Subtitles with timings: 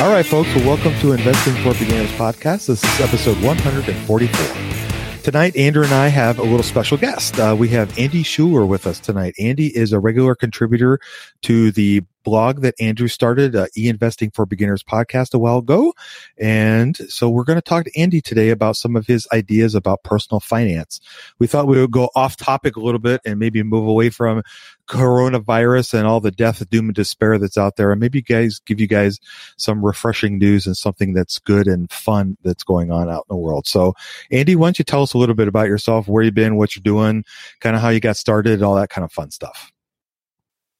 [0.00, 0.54] All right, folks.
[0.54, 2.68] Well, welcome to Investing for Beginners podcast.
[2.68, 5.22] This is episode 144.
[5.24, 7.36] Tonight, Andrew and I have a little special guest.
[7.40, 9.34] Uh, we have Andy Shuler with us tonight.
[9.40, 11.00] Andy is a regular contributor
[11.42, 15.94] to the blog that Andrew started, uh, e-investing for beginners podcast a while ago.
[16.36, 20.02] And so we're going to talk to Andy today about some of his ideas about
[20.02, 21.00] personal finance.
[21.38, 24.42] We thought we would go off topic a little bit and maybe move away from
[24.88, 27.92] coronavirus and all the death, doom and despair that's out there.
[27.92, 29.18] And maybe guys give you guys
[29.56, 33.36] some refreshing news and something that's good and fun that's going on out in the
[33.36, 33.66] world.
[33.66, 33.94] So
[34.30, 36.74] Andy, why don't you tell us a little bit about yourself, where you've been, what
[36.74, 37.24] you're doing,
[37.60, 39.72] kind of how you got started, all that kind of fun stuff.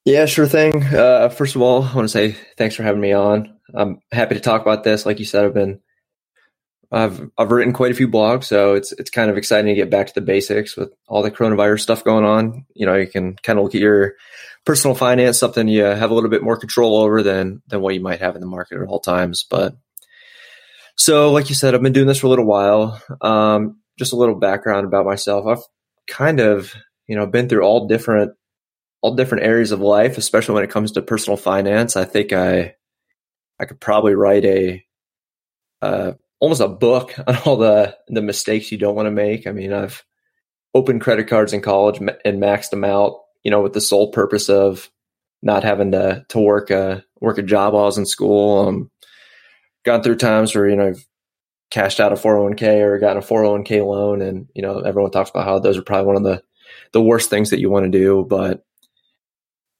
[0.08, 0.82] Yeah, sure thing.
[0.84, 3.58] Uh, first of all, I want to say thanks for having me on.
[3.74, 5.04] I'm happy to talk about this.
[5.04, 5.80] Like you said, I've been,
[6.90, 9.90] I've, I've written quite a few blogs, so it's, it's kind of exciting to get
[9.90, 12.64] back to the basics with all the coronavirus stuff going on.
[12.72, 14.14] You know, you can kind of look at your
[14.64, 18.00] personal finance, something you have a little bit more control over than, than what you
[18.00, 19.44] might have in the market at all times.
[19.50, 19.74] But
[20.96, 22.98] so, like you said, I've been doing this for a little while.
[23.20, 25.46] Um, just a little background about myself.
[25.46, 25.64] I've
[26.06, 26.72] kind of,
[27.06, 28.37] you know, been through all different
[29.00, 31.96] all different areas of life, especially when it comes to personal finance.
[31.96, 32.74] I think I
[33.60, 34.84] I could probably write a
[35.82, 39.46] uh, almost a book on all the the mistakes you don't want to make.
[39.46, 40.04] I mean, I've
[40.74, 44.48] opened credit cards in college and maxed them out, you know, with the sole purpose
[44.48, 44.90] of
[45.42, 48.66] not having to to work a work a job while I was in school.
[48.66, 48.90] Um,
[49.84, 51.06] gone through times where you know I've
[51.70, 55.44] cashed out a 401k or gotten a 401k loan, and you know everyone talks about
[55.44, 56.42] how those are probably one of the
[56.92, 58.64] the worst things that you want to do, but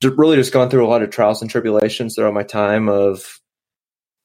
[0.04, 3.40] really just gone through a lot of trials and tribulations throughout my time of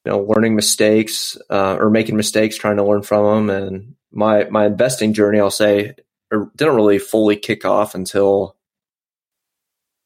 [0.04, 4.44] you know learning mistakes uh, or making mistakes trying to learn from them and my
[4.44, 5.94] my investing journey i'll say
[6.32, 8.56] er, didn't really fully kick off until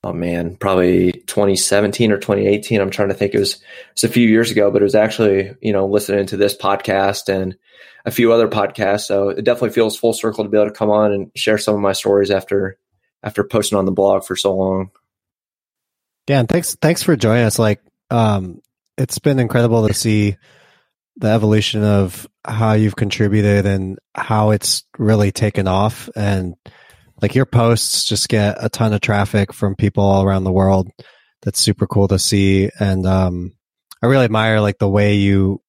[0.05, 3.63] oh man probably 2017 or 2018 i'm trying to think it was
[3.93, 7.29] it's a few years ago but it was actually you know listening to this podcast
[7.29, 7.57] and
[8.09, 9.07] a few other podcasts.
[9.07, 11.75] So it definitely feels full circle to be able to come on and share some
[11.75, 12.79] of my stories after
[13.23, 14.91] after posting on the blog for so long
[16.29, 17.59] Dan, thanks thanks for joining us.
[17.59, 17.81] Like,
[18.11, 18.61] um,
[18.99, 20.37] it's been incredible to see
[21.17, 26.11] the evolution of how you've contributed and how it's really taken off.
[26.15, 26.55] And
[27.23, 30.91] like your posts just get a ton of traffic from people all around the world.
[31.41, 32.69] That's super cool to see.
[32.79, 33.53] And um,
[34.03, 35.63] I really admire like the way you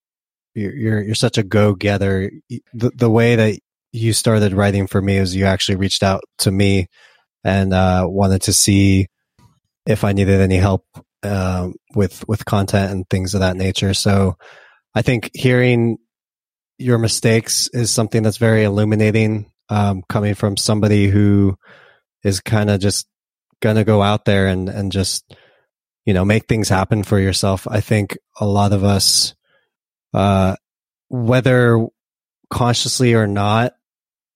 [0.55, 2.31] you're you're such a go getter.
[2.73, 3.59] The the way that
[3.93, 6.87] you started writing for me is you actually reached out to me
[7.45, 9.07] and uh, wanted to see
[9.89, 10.85] if I needed any help
[11.23, 13.95] um, with with content and things of that nature.
[13.95, 14.37] So
[14.93, 15.97] I think hearing
[16.77, 21.57] your mistakes is something that's very illuminating um, coming from somebody who
[22.23, 23.07] is kind of just
[23.61, 25.35] gonna go out there and and just
[26.05, 27.67] you know make things happen for yourself.
[27.67, 29.33] I think a lot of us,
[30.13, 30.55] uh,
[31.09, 31.83] whether
[32.51, 33.73] consciously or not,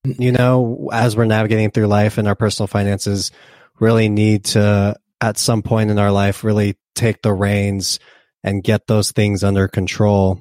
[0.03, 3.31] you know, as we're navigating through life and our personal finances,
[3.79, 7.97] really need to at some point in our life really take the reins
[8.43, 10.37] and get those things under control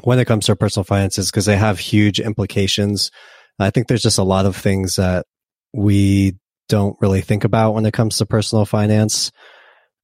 [0.00, 3.10] when it comes to personal finances because they have huge implications.
[3.58, 5.26] I think there's just a lot of things that
[5.74, 6.38] we
[6.70, 9.30] don't really think about when it comes to personal finance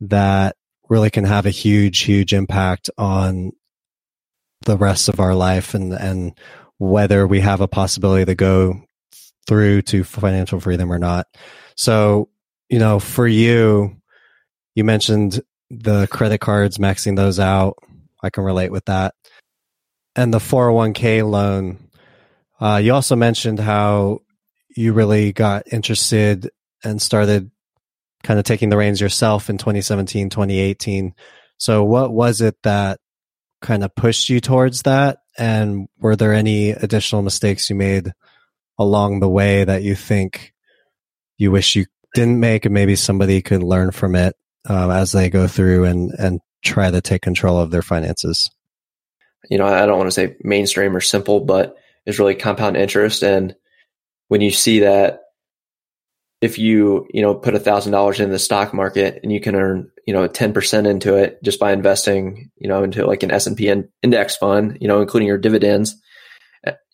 [0.01, 0.55] that
[0.91, 3.53] really can have a huge, huge impact on
[4.67, 6.37] the rest of our life and and
[6.77, 8.83] whether we have a possibility to go
[9.47, 11.27] through to financial freedom or not.
[11.75, 12.29] So,
[12.69, 13.97] you know, for you,
[14.75, 17.79] you mentioned the credit cards, maxing those out.
[18.23, 19.15] I can relate with that.
[20.17, 21.79] And the 401k loan.
[22.61, 24.21] Uh, you also mentioned how
[24.75, 26.51] you really got interested
[26.85, 27.51] and started
[28.23, 31.15] kind of taking the reins yourself in 2017, 2018.
[31.57, 32.99] So, what was it that
[33.61, 35.19] kind of pushed you towards that?
[35.37, 38.13] And were there any additional mistakes you made
[38.77, 40.53] along the way that you think
[41.37, 44.35] you wish you didn't make and maybe somebody could learn from it
[44.69, 48.51] um, as they go through and, and try to take control of their finances?
[49.49, 51.77] You know, I don't want to say mainstream or simple, but
[52.07, 53.23] it's really compound interest.
[53.23, 53.55] And
[54.29, 55.21] when you see that
[56.41, 59.57] if you you know put a thousand dollars in the stock market and you can
[59.57, 63.31] earn you know ten percent into it just by investing you know into like an
[63.31, 63.73] S and P
[64.03, 66.01] index fund, you know, including your dividends.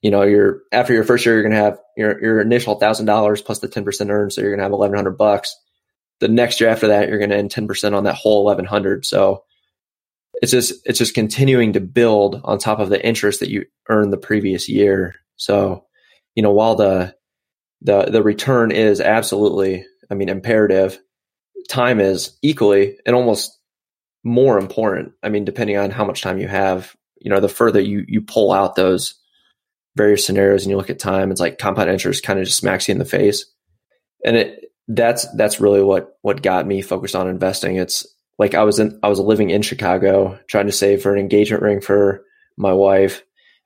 [0.05, 3.06] You know, you're after your first year, you're going to have your your initial thousand
[3.06, 5.56] dollars plus the ten percent earned, so you're going to have eleven hundred bucks.
[6.21, 9.06] The next year after that, you're going to ten percent on that whole eleven hundred.
[9.06, 9.45] So
[10.35, 14.12] it's just it's just continuing to build on top of the interest that you earned
[14.12, 15.15] the previous year.
[15.37, 15.87] So,
[16.35, 17.17] you know, while the
[17.81, 21.01] the the return is absolutely, I mean, imperative.
[21.71, 23.59] Time is equally and almost
[24.23, 25.12] more important.
[25.23, 28.21] I mean, depending on how much time you have, you know, the further you you
[28.21, 29.19] pull out those
[29.96, 32.88] various scenarios and you look at time, it's like compound interest kind of just smacks
[32.88, 33.46] you in the face.
[34.25, 37.76] And it that's that's really what what got me focused on investing.
[37.76, 38.06] It's
[38.38, 41.62] like I was in I was living in Chicago trying to save for an engagement
[41.62, 42.25] ring for
[42.56, 43.23] my wife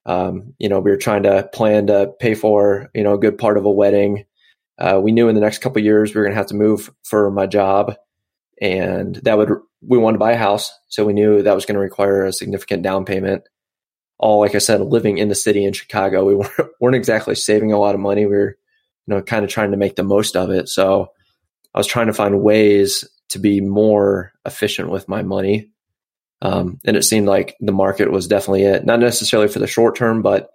[0.09, 3.37] um, you know, we were trying to plan to pay for, you know, a good
[3.37, 4.25] part of a wedding.
[4.79, 6.91] Uh, we knew in the next couple years we were going to have to move
[7.03, 7.95] for my job
[8.61, 9.51] and that would,
[9.87, 10.73] we wanted to buy a house.
[10.89, 13.43] So we knew that was going to require a significant down payment.
[14.19, 17.73] All, like I said, living in the city in Chicago, we weren't, weren't exactly saving
[17.73, 18.27] a lot of money.
[18.27, 18.59] We were,
[19.07, 20.69] you know, kind of trying to make the most of it.
[20.69, 21.13] So
[21.75, 25.71] I was trying to find ways to be more efficient with my money.
[26.41, 29.97] Um, and it seemed like the market was definitely it, not necessarily for the short
[29.97, 30.51] term, but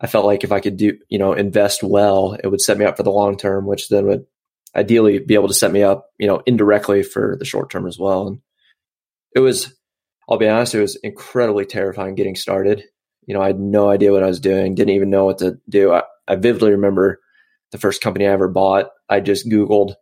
[0.00, 2.84] I felt like if I could do, you know, invest well, it would set me
[2.84, 4.26] up for the long term, which then would
[4.74, 7.98] ideally be able to set me up, you know, indirectly for the short term as
[7.98, 8.26] well.
[8.26, 8.40] And
[9.34, 9.74] it was,
[10.28, 12.84] I'll be honest, it was incredibly terrifying getting started.
[13.26, 15.58] You know, I had no idea what I was doing, didn't even know what to
[15.68, 15.92] do.
[15.92, 17.20] I, I vividly remember
[17.70, 18.90] the first company I ever bought.
[19.08, 19.94] I just Googled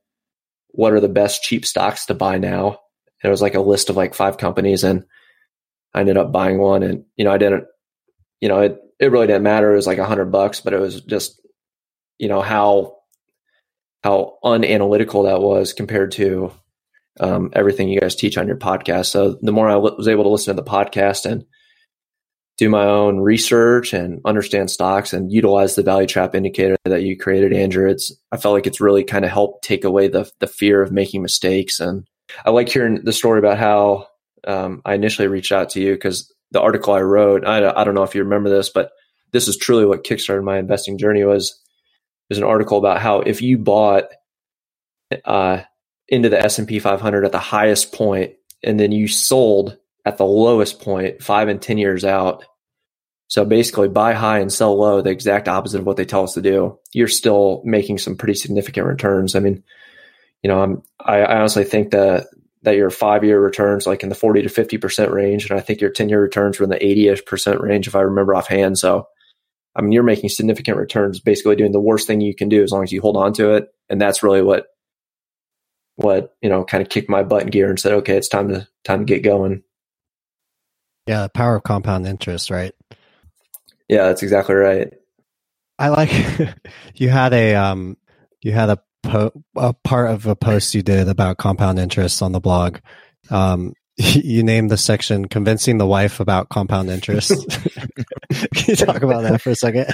[0.73, 2.79] what are the best cheap stocks to buy now.
[3.23, 5.05] And it was like a list of like five companies and
[5.93, 7.65] I ended up buying one and, you know, I didn't,
[8.41, 9.73] you know, it, it really didn't matter.
[9.73, 11.41] It was like a hundred bucks, but it was just,
[12.19, 12.99] you know, how,
[14.05, 16.53] how unanalytical that was compared to
[17.19, 19.07] um, everything you guys teach on your podcast.
[19.07, 21.45] So the more I was able to listen to the podcast and
[22.61, 27.17] do my own research and understand stocks and utilize the value trap indicator that you
[27.17, 30.47] created, Andrew, it's, I felt like it's really kind of helped take away the, the
[30.47, 31.81] fear of making mistakes.
[31.81, 32.07] And
[32.45, 34.09] I like hearing the story about how
[34.47, 37.95] um, I initially reached out to you because the article I wrote, I, I don't
[37.95, 38.91] know if you remember this, but
[39.33, 41.59] this is truly what kickstarted my investing journey was,
[42.29, 44.05] was an article about how if you bought
[45.25, 45.63] uh,
[46.09, 50.81] into the S&P 500 at the highest point and then you sold at the lowest
[50.81, 52.45] point five and 10 years out,
[53.31, 56.35] so basically buy high and sell low, the exact opposite of what they tell us
[56.35, 59.37] to do, you're still making some pretty significant returns.
[59.37, 59.63] I mean,
[60.43, 62.27] you know, I'm, I, I honestly think that
[62.63, 65.49] that your five year returns like in the 40 to 50% range.
[65.49, 67.95] And I think your 10 year returns were in the 80 ish percent range, if
[67.95, 68.79] I remember offhand.
[68.79, 69.07] So,
[69.77, 72.73] I mean, you're making significant returns, basically doing the worst thing you can do as
[72.73, 73.69] long as you hold on to it.
[73.89, 74.67] And that's really what,
[75.95, 78.49] what, you know, kind of kicked my butt in gear and said, okay, it's time
[78.49, 79.63] to, time to get going.
[81.07, 81.23] Yeah.
[81.23, 82.75] The power of compound interest, right?
[83.91, 84.95] Yeah, that's exactly right.
[85.81, 86.13] I like
[86.95, 87.97] you had a, um,
[88.41, 92.31] you had a po- a part of a post you did about compound interest on
[92.31, 92.79] the blog.
[93.31, 97.33] Um, you named the section "Convincing the Wife About Compound Interest."
[98.55, 99.93] Can you talk about that for a second?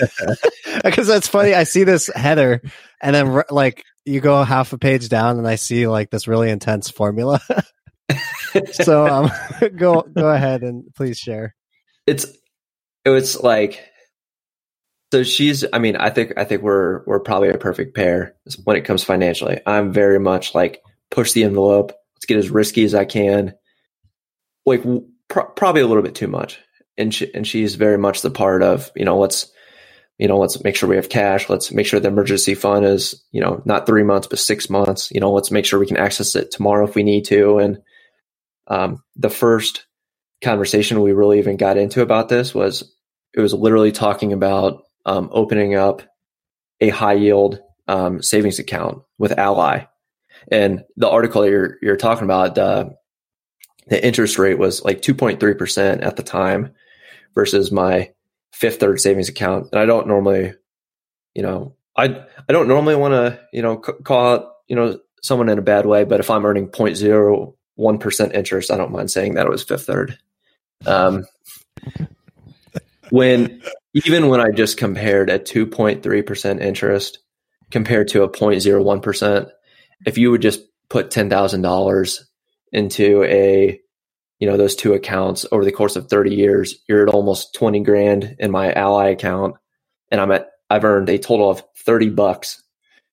[0.85, 1.55] Because that's funny.
[1.55, 2.61] I see this header,
[3.01, 6.51] and then like you go half a page down, and I see like this really
[6.51, 7.41] intense formula.
[8.73, 9.31] so um,
[9.75, 11.55] go go ahead and please share.
[12.07, 12.27] It's
[13.15, 13.83] it's like
[15.13, 18.35] so she's i mean i think i think we're we're probably a perfect pair
[18.65, 19.61] when it comes financially.
[19.67, 23.55] I'm very much like push the envelope let's get as risky as i can.
[24.65, 24.83] Like
[25.29, 26.59] probably a little bit too much.
[26.99, 29.51] And she, and she's very much the part of you know let's
[30.19, 31.49] you know let's make sure we have cash.
[31.49, 35.11] Let's make sure the emergency fund is you know not three months but six months.
[35.11, 37.59] You know let's make sure we can access it tomorrow if we need to.
[37.59, 37.83] And
[38.67, 39.87] um, the first
[40.43, 42.96] conversation we really even got into about this was
[43.37, 46.03] it was literally talking about um, opening up
[46.81, 49.85] a high yield um, savings account with Ally.
[50.51, 52.97] And the article that you're, you're talking about, the,
[53.87, 56.75] the interest rate was like 2.3% at the time
[57.35, 58.13] versus my
[58.53, 59.69] fifth third savings account.
[59.73, 60.55] And I don't normally,
[61.35, 64.99] you know, I, I don't normally want to, you know, c- call out, you know,
[65.23, 69.35] someone in a bad way, but if I'm earning 0.01% interest, I don't mind saying
[69.35, 70.19] that it was fifth third.
[70.85, 71.27] Um,
[73.11, 73.63] when
[73.95, 77.19] even when I just compared a 2.3% interest
[77.71, 79.51] compared to a 0.01%,
[80.05, 82.19] if you would just put $10,000
[82.73, 83.81] into a,
[84.39, 87.81] you know, those two accounts over the course of 30 years, you're at almost 20
[87.81, 89.57] grand in my ally account.
[90.11, 92.63] And I'm at, I've earned a total of 30 bucks,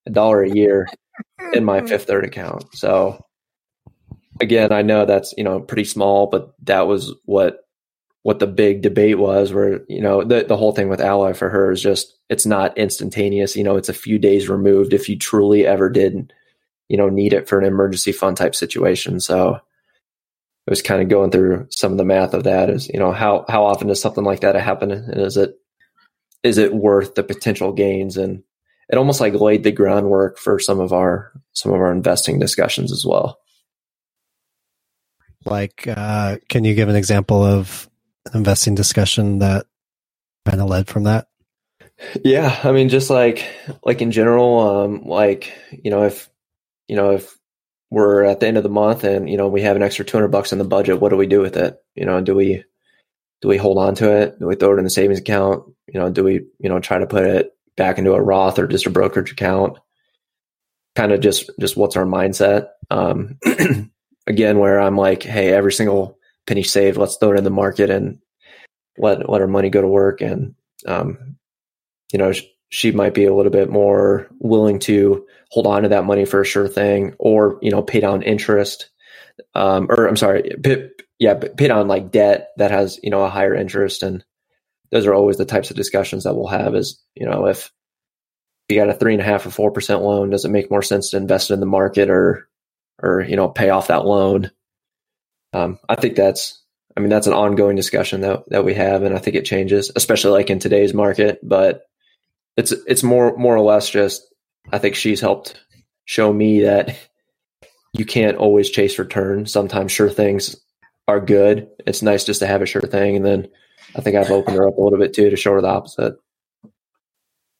[0.05, 0.87] a dollar a year
[1.53, 2.65] in my fifth third account.
[2.73, 3.23] So
[4.41, 7.59] again, I know that's, you know, pretty small, but that was what
[8.23, 11.49] what the big debate was where you know the, the whole thing with ally for
[11.49, 13.55] her is just it's not instantaneous.
[13.55, 16.33] You know it's a few days removed if you truly ever did
[16.87, 19.19] you know need it for an emergency fund type situation.
[19.19, 22.99] So I was kind of going through some of the math of that is you
[22.99, 24.91] know how how often does something like that happen?
[24.91, 25.59] And is it
[26.43, 28.17] is it worth the potential gains?
[28.17, 28.43] And
[28.89, 32.91] it almost like laid the groundwork for some of our some of our investing discussions
[32.91, 33.39] as well.
[35.45, 37.89] Like uh, can you give an example of
[38.33, 39.65] investing discussion that
[40.45, 41.27] kind of led from that?
[42.23, 43.47] Yeah, I mean, just like
[43.83, 46.29] like in general, um, like you know, if
[46.87, 47.37] you know if
[47.89, 50.17] we're at the end of the month and you know we have an extra two
[50.17, 51.77] hundred bucks in the budget, what do we do with it?
[51.95, 52.63] You know, do we
[53.41, 54.39] do we hold on to it?
[54.39, 55.71] Do we throw it in the savings account?
[55.87, 58.67] You know, do we you know try to put it back into a Roth or
[58.67, 59.77] just a brokerage account?
[60.95, 62.69] Kind of just just what's our mindset?
[62.89, 63.37] Um,
[64.27, 67.89] again, where I'm like, hey, every single penny saved, let's throw it in the market
[67.89, 68.19] and
[68.97, 70.21] let let our money go to work.
[70.21, 71.37] And um,
[72.11, 72.31] you know,
[72.69, 76.41] she might be a little bit more willing to hold on to that money for
[76.41, 78.89] a sure thing, or you know, pay down interest.
[79.55, 83.29] Um, or I'm sorry, pay, yeah, pay down like debt that has you know a
[83.29, 84.23] higher interest, and
[84.91, 86.75] those are always the types of discussions that we'll have.
[86.75, 87.71] Is you know if
[88.69, 90.81] you got a three and a half or four percent loan, does it make more
[90.81, 92.47] sense to invest in the market or
[93.01, 94.51] or you know pay off that loan?
[95.53, 96.61] Um, I think that's,
[96.95, 99.91] I mean, that's an ongoing discussion that that we have, and I think it changes,
[99.95, 101.39] especially like in today's market.
[101.41, 101.83] But
[102.57, 104.23] it's it's more more or less just,
[104.71, 105.59] I think she's helped
[106.05, 106.95] show me that
[107.93, 109.45] you can't always chase return.
[109.45, 110.55] Sometimes sure things
[111.07, 111.67] are good.
[111.85, 113.47] It's nice just to have a sure thing, and then
[113.95, 116.15] I think I've opened her up a little bit too to show her the opposite.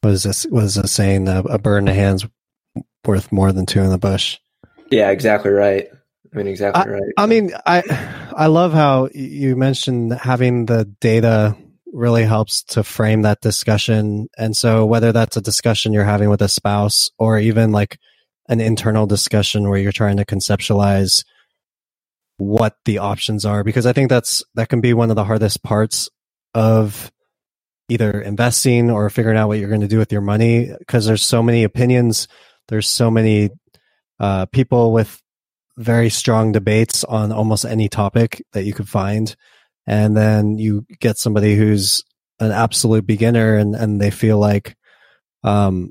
[0.02, 2.26] Was this was a saying that a bird in the hands
[3.04, 4.38] worth more than two in the bush?
[4.90, 5.88] Yeah, exactly right.
[6.34, 7.12] I mean, exactly I, right.
[7.16, 11.56] I mean, I I love how you mentioned having the data
[11.92, 14.28] really helps to frame that discussion.
[14.36, 17.98] And so whether that's a discussion you're having with a spouse or even like
[18.48, 21.24] an internal discussion where you're trying to conceptualize
[22.36, 25.62] what the options are because I think that's that can be one of the hardest
[25.62, 26.10] parts
[26.52, 27.12] of
[27.88, 31.22] either investing or figuring out what you're going to do with your money because there's
[31.22, 32.26] so many opinions
[32.68, 33.50] there's so many
[34.18, 35.22] uh, people with
[35.76, 39.34] very strong debates on almost any topic that you could find.
[39.86, 42.04] And then you get somebody who's
[42.40, 44.76] an absolute beginner and, and they feel like,
[45.42, 45.90] um,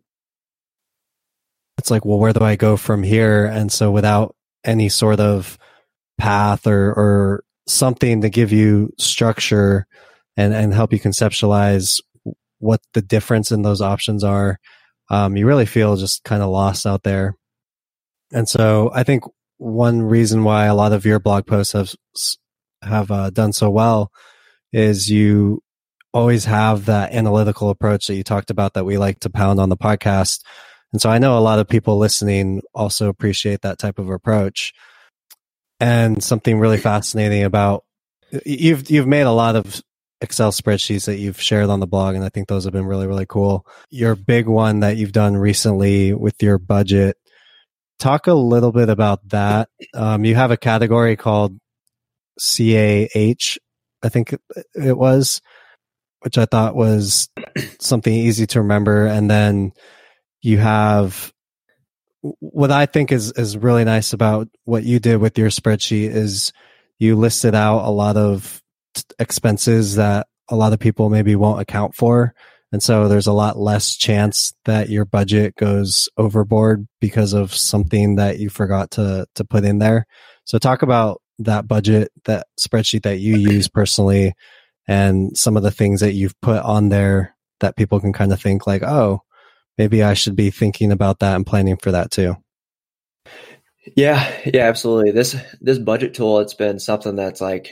[1.77, 3.45] it's like, well, where do I go from here?
[3.45, 5.57] And so without any sort of
[6.17, 9.85] path or, or something to give you structure
[10.37, 12.01] and, and help you conceptualize
[12.59, 14.59] what the difference in those options are,
[15.09, 17.35] um, you really feel just kind of lost out there.
[18.31, 19.23] And so I think
[19.63, 21.95] one reason why a lot of your blog posts have
[22.81, 24.11] have uh, done so well
[24.73, 25.63] is you
[26.13, 29.69] always have that analytical approach that you talked about that we like to pound on
[29.69, 30.43] the podcast.
[30.91, 34.73] And so I know a lot of people listening also appreciate that type of approach.
[35.79, 37.85] And something really fascinating about
[38.45, 39.81] you've you've made a lot of
[40.19, 43.07] Excel spreadsheets that you've shared on the blog and I think those have been really
[43.07, 43.65] really cool.
[43.89, 47.17] Your big one that you've done recently with your budget
[47.99, 49.69] talk a little bit about that.
[49.93, 51.57] Um, you have a category called
[52.39, 53.57] CAH,
[54.03, 54.35] I think
[54.75, 55.41] it was,
[56.21, 57.29] which I thought was
[57.79, 59.05] something easy to remember.
[59.05, 59.71] And then
[60.41, 61.31] you have
[62.21, 66.53] what I think is, is really nice about what you did with your spreadsheet is
[66.97, 68.61] you listed out a lot of
[69.19, 72.33] expenses that a lot of people maybe won't account for.
[72.73, 78.15] And so there's a lot less chance that your budget goes overboard because of something
[78.15, 80.07] that you forgot to, to put in there.
[80.45, 84.33] So talk about that budget, that spreadsheet that you use personally,
[84.87, 88.41] and some of the things that you've put on there that people can kind of
[88.41, 89.21] think like, oh,
[89.77, 92.35] maybe I should be thinking about that and planning for that too.
[93.95, 95.11] Yeah, yeah, absolutely.
[95.11, 97.69] This this budget tool, it's been something that's like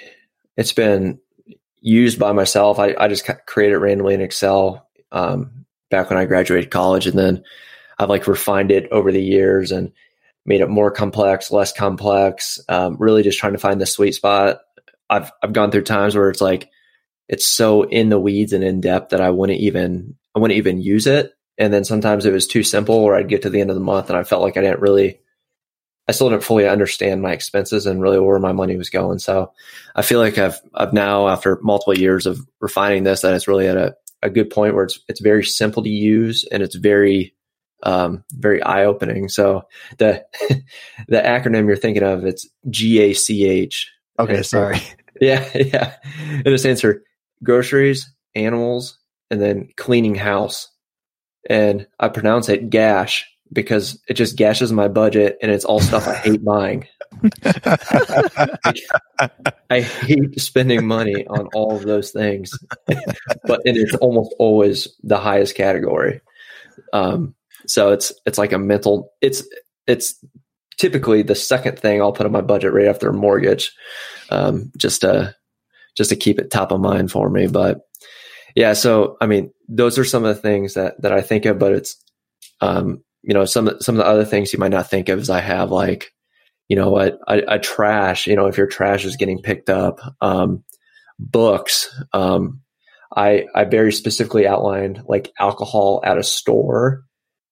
[0.57, 1.19] it's been
[1.79, 2.77] used by myself.
[2.77, 7.17] I, I just created it randomly in Excel um, back when I graduated college, and
[7.17, 7.43] then
[7.97, 9.91] I've like refined it over the years and
[10.45, 12.59] made it more complex, less complex.
[12.67, 14.61] Um, really, just trying to find the sweet spot.
[15.09, 16.69] I've I've gone through times where it's like
[17.27, 20.81] it's so in the weeds and in depth that I wouldn't even I wouldn't even
[20.81, 21.33] use it.
[21.57, 23.81] And then sometimes it was too simple, or I'd get to the end of the
[23.81, 25.19] month and I felt like I didn't really
[26.07, 29.19] I still didn't fully understand my expenses and really where my money was going.
[29.19, 29.53] So
[29.95, 33.67] I feel like I've I've now after multiple years of refining this that it's really
[33.67, 37.33] at a, a good point where it's it's very simple to use and it's very
[37.83, 39.29] um, very eye opening.
[39.29, 39.63] So
[39.97, 40.25] the
[41.07, 43.91] the acronym you're thinking of it's GACH.
[44.19, 44.81] Okay, sorry.
[45.19, 45.93] Yeah, yeah.
[46.07, 47.03] And it stands for
[47.43, 48.97] groceries, animals,
[49.29, 50.67] and then cleaning house.
[51.47, 56.07] And I pronounce it gash because it just gashes my budget and it's all stuff
[56.07, 56.87] I hate buying.
[59.69, 62.51] I hate spending money on all of those things,
[63.43, 66.21] but it's almost always the highest category.
[66.93, 67.35] Um,
[67.67, 69.11] so it's it's like a mental.
[69.21, 69.43] It's
[69.87, 70.23] it's
[70.77, 73.71] typically the second thing I'll put on my budget right after a mortgage,
[74.29, 75.35] um, just to
[75.97, 77.47] just to keep it top of mind for me.
[77.47, 77.81] But
[78.55, 81.59] yeah, so I mean, those are some of the things that that I think of.
[81.59, 81.97] But it's
[82.61, 85.29] um, you know some some of the other things you might not think of is
[85.29, 86.11] I have like
[86.67, 89.99] you know a, a, a trash you know if your trash is getting picked up
[90.21, 90.63] um,
[91.19, 92.61] books um,
[93.15, 97.03] I I very specifically outlined like alcohol at a store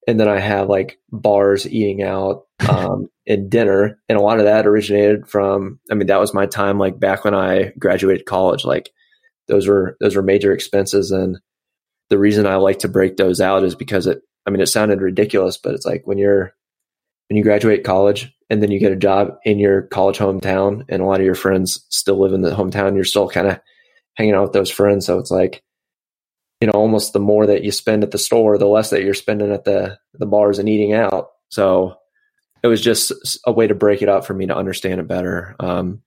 [0.08, 4.46] and then I have like bars eating out um, and dinner and a lot of
[4.46, 8.66] that originated from I mean that was my time like back when I graduated college
[8.66, 8.90] like
[9.48, 11.38] those were those were major expenses and
[12.10, 15.00] the reason I like to break those out is because it I mean, it sounded
[15.00, 16.56] ridiculous, but it's like when you're
[17.28, 21.04] when you graduate college and then you get a job in your college hometown, and
[21.04, 23.60] a lot of your friends still live in the hometown, you're still kind of
[24.16, 25.06] hanging out with those friends.
[25.06, 25.62] So it's like,
[26.62, 29.14] you know, almost the more that you spend at the store, the less that you're
[29.14, 31.28] spending at the the bars and eating out.
[31.50, 31.98] So
[32.64, 33.14] it was just
[33.46, 35.56] a way to break it up for me to understand it better.
[35.60, 36.02] Um,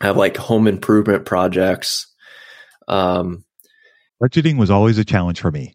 [0.00, 2.06] I have like home improvement projects.
[2.86, 3.44] Um,
[4.22, 5.74] Budgeting was always a challenge for me.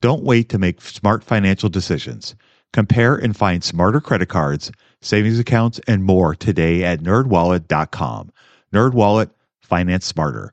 [0.00, 2.34] Don't wait to make smart financial decisions.
[2.72, 8.30] Compare and find smarter credit cards, savings accounts, and more today at nerdwallet.com.
[8.72, 9.30] Nerdwallet,
[9.62, 10.52] finance smarter.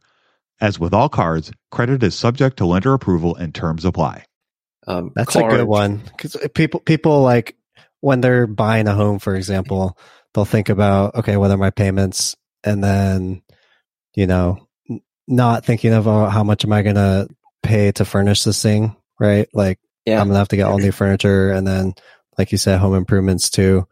[0.61, 4.25] As with all cards, credit is subject to lender approval and terms apply.
[4.87, 7.57] Um, That's a good one because people people like
[8.01, 9.97] when they're buying a home, for example,
[10.33, 13.41] they'll think about okay, what are my payments, and then
[14.15, 14.67] you know,
[15.27, 17.27] not thinking of oh, how much am I going to
[17.63, 19.47] pay to furnish this thing, right?
[19.53, 20.19] Like, yeah.
[20.19, 21.93] I'm gonna have to get all new furniture, and then,
[22.37, 23.87] like you said, home improvements too.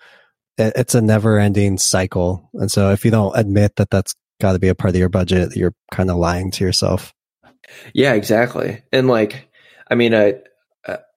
[0.58, 4.60] It, it's a never-ending cycle, and so if you don't admit that that's got to
[4.60, 7.14] be a part of your budget, you're kind of lying to yourself.
[7.94, 8.84] Yeah, exactly.
[8.92, 9.50] And like,
[9.90, 10.42] I mean, a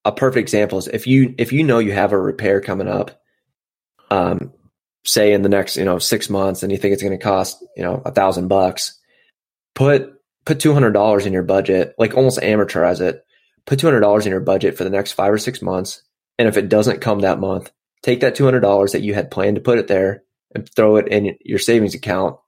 [0.06, 3.20] a perfect example is if you if you know you have a repair coming up,
[4.08, 4.52] um,
[5.04, 7.62] say in the next you know six months, and you think it's going to cost
[7.76, 8.98] you know a thousand bucks,
[9.74, 10.14] put
[10.44, 13.24] put two hundred dollars in your budget, like almost amortize it.
[13.66, 16.02] Put two hundred dollars in your budget for the next five or six months,
[16.38, 17.70] and if it doesn't come that month,
[18.02, 20.22] take that two hundred dollars that you had planned to put it there
[20.54, 22.38] and throw it in your savings account,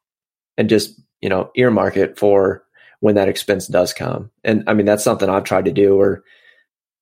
[0.56, 2.64] and just you know earmark it for
[3.00, 4.30] when that expense does come.
[4.44, 5.96] And I mean that's something I've tried to do.
[5.96, 6.22] Or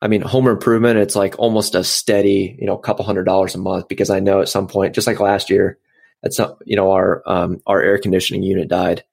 [0.00, 3.58] I mean, home improvement, it's like almost a steady, you know, couple hundred dollars a
[3.58, 5.78] month because I know at some point, just like last year,
[6.22, 9.04] that's you know, our um, our air conditioning unit died,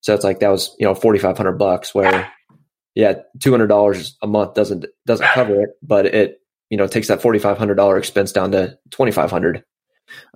[0.00, 1.94] so it's like that was you know forty five hundred bucks.
[1.94, 2.30] Where
[2.94, 7.08] yeah, two hundred dollars a month doesn't doesn't cover it, but it you know takes
[7.08, 9.64] that forty five hundred dollar expense down to twenty five hundred,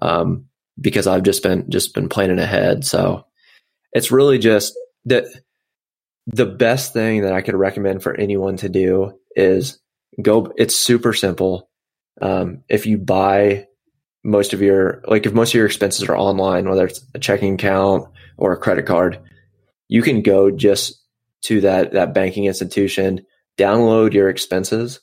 [0.03, 0.47] um,
[0.81, 2.85] because I've just been just been planning ahead.
[2.85, 3.25] So
[3.93, 4.75] it's really just
[5.07, 5.25] that
[6.27, 9.79] the best thing that I could recommend for anyone to do is
[10.21, 10.53] go.
[10.57, 11.71] It's super simple.
[12.21, 13.69] Um, if you buy
[14.25, 17.55] most of your like if most of your expenses are online, whether it's a checking
[17.55, 19.21] account or a credit card,
[19.89, 20.98] you can go just
[21.43, 23.25] to that that banking institution,
[23.59, 25.01] download your expenses,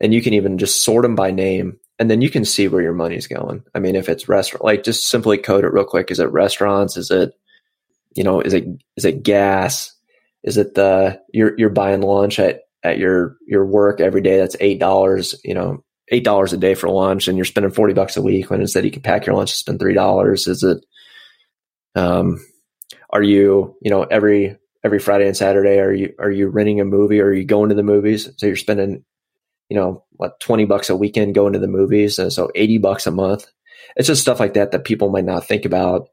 [0.00, 2.82] and you can even just sort them by name, and then you can see where
[2.82, 3.62] your money's going.
[3.74, 6.10] I mean, if it's restaurant, like just simply code it real quick.
[6.10, 6.96] Is it restaurants?
[6.96, 7.32] Is it
[8.14, 8.40] you know?
[8.40, 8.66] Is it
[8.96, 9.94] is it gas?
[10.42, 14.38] Is it the you're you're buying lunch at at your your work every day?
[14.38, 15.34] That's eight dollars.
[15.44, 18.50] You know, eight dollars a day for lunch, and you're spending forty bucks a week
[18.50, 20.46] when instead you can pack your lunch and spend three dollars.
[20.46, 20.84] Is it?
[21.94, 22.38] Um,
[23.10, 26.84] are you you know every every Friday and Saturday are you are you renting a
[26.84, 28.28] movie or are you going to the movies?
[28.36, 29.04] So you're spending
[29.68, 33.06] you know what twenty bucks a weekend going to the movies, and so eighty bucks
[33.06, 33.46] a month.
[33.96, 36.08] It's just stuff like that that people might not think about,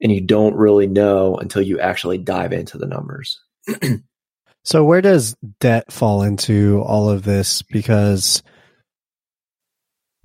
[0.00, 3.40] and you don't really know until you actually dive into the numbers.
[4.64, 7.62] so where does debt fall into all of this?
[7.62, 8.42] Because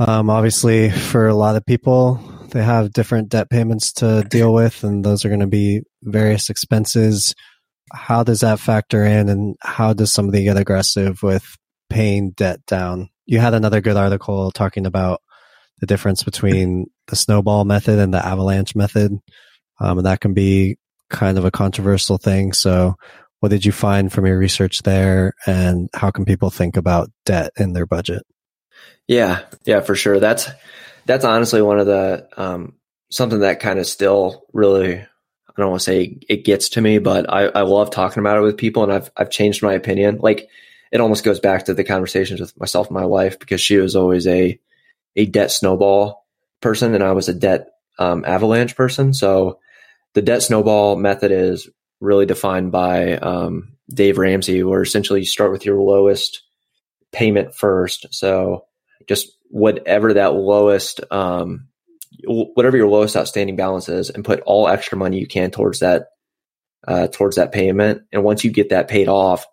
[0.07, 4.83] um, obviously, for a lot of people, they have different debt payments to deal with,
[4.83, 7.35] and those are going to be various expenses.
[7.93, 11.57] How does that factor in, and how does somebody get aggressive with
[11.89, 13.09] paying debt down?
[13.25, 15.21] You had another good article talking about
[15.79, 19.11] the difference between the snowball method and the avalanche method,
[19.79, 20.77] um, and that can be
[21.09, 22.53] kind of a controversial thing.
[22.53, 22.95] So,
[23.39, 27.51] what did you find from your research there, and how can people think about debt
[27.57, 28.23] in their budget?
[29.07, 30.19] Yeah, yeah, for sure.
[30.19, 30.49] That's
[31.05, 32.75] that's honestly one of the um,
[33.09, 35.05] something that kind of still really
[35.55, 38.37] I don't want to say it gets to me, but I, I love talking about
[38.37, 40.19] it with people, and I've I've changed my opinion.
[40.21, 40.49] Like
[40.91, 43.95] it almost goes back to the conversations with myself and my wife because she was
[43.95, 44.59] always a
[45.15, 46.25] a debt snowball
[46.61, 49.13] person, and I was a debt um, avalanche person.
[49.13, 49.59] So
[50.13, 55.51] the debt snowball method is really defined by um, Dave Ramsey, where essentially you start
[55.51, 56.43] with your lowest
[57.11, 58.07] payment first.
[58.11, 58.65] So
[59.07, 61.67] just whatever that lowest, um,
[62.25, 66.07] whatever your lowest outstanding balance is, and put all extra money you can towards that,
[66.87, 68.03] uh, towards that payment.
[68.11, 69.45] And once you get that paid off,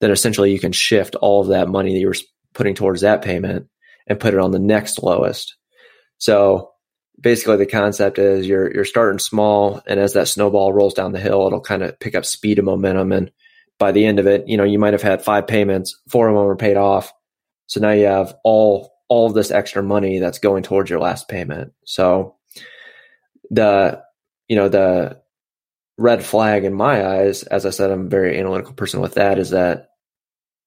[0.00, 2.16] then essentially you can shift all of that money that you were
[2.54, 3.66] putting towards that payment
[4.06, 5.56] and put it on the next lowest.
[6.18, 6.70] So
[7.20, 11.20] basically the concept is you're you're starting small and as that snowball rolls down the
[11.20, 13.30] hill it'll kind of pick up speed and momentum and
[13.78, 16.34] by the end of it you know you might have had five payments four of
[16.34, 17.12] them were paid off
[17.66, 21.72] so now you have all all this extra money that's going towards your last payment.
[21.84, 22.36] So
[23.50, 24.02] the
[24.48, 25.22] you know the
[25.98, 29.38] red flag in my eyes, as I said, I'm a very analytical person with that,
[29.38, 29.90] is that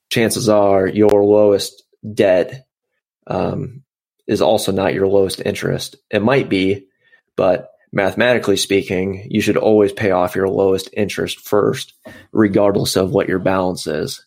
[0.09, 2.65] chances are your lowest debt
[3.27, 3.83] um,
[4.27, 5.97] is also not your lowest interest.
[6.09, 6.87] It might be,
[7.35, 11.93] but mathematically speaking, you should always pay off your lowest interest first,
[12.31, 14.25] regardless of what your balance is.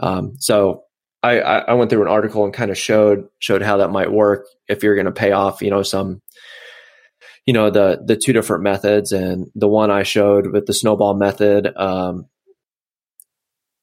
[0.00, 0.84] Um, so
[1.22, 4.46] I, I went through an article and kind of showed showed how that might work
[4.68, 6.22] if you're going to pay off, you know, some,
[7.44, 11.14] you know, the the two different methods, and the one I showed with the snowball
[11.14, 12.26] method, um,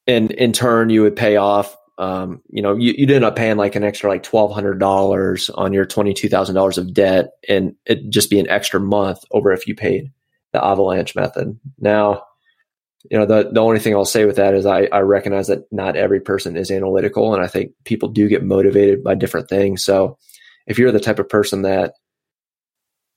[0.08, 3.58] and in turn you would pay off um, you know, you, you'd end up paying
[3.58, 7.32] like an extra like twelve hundred dollars on your twenty two thousand dollars of debt,
[7.48, 10.12] and it'd just be an extra month over if you paid
[10.52, 11.58] the avalanche method.
[11.80, 12.24] Now,
[13.10, 15.72] you know, the the only thing I'll say with that is I, I recognize that
[15.72, 19.84] not every person is analytical, and I think people do get motivated by different things.
[19.84, 20.18] So,
[20.68, 21.94] if you're the type of person that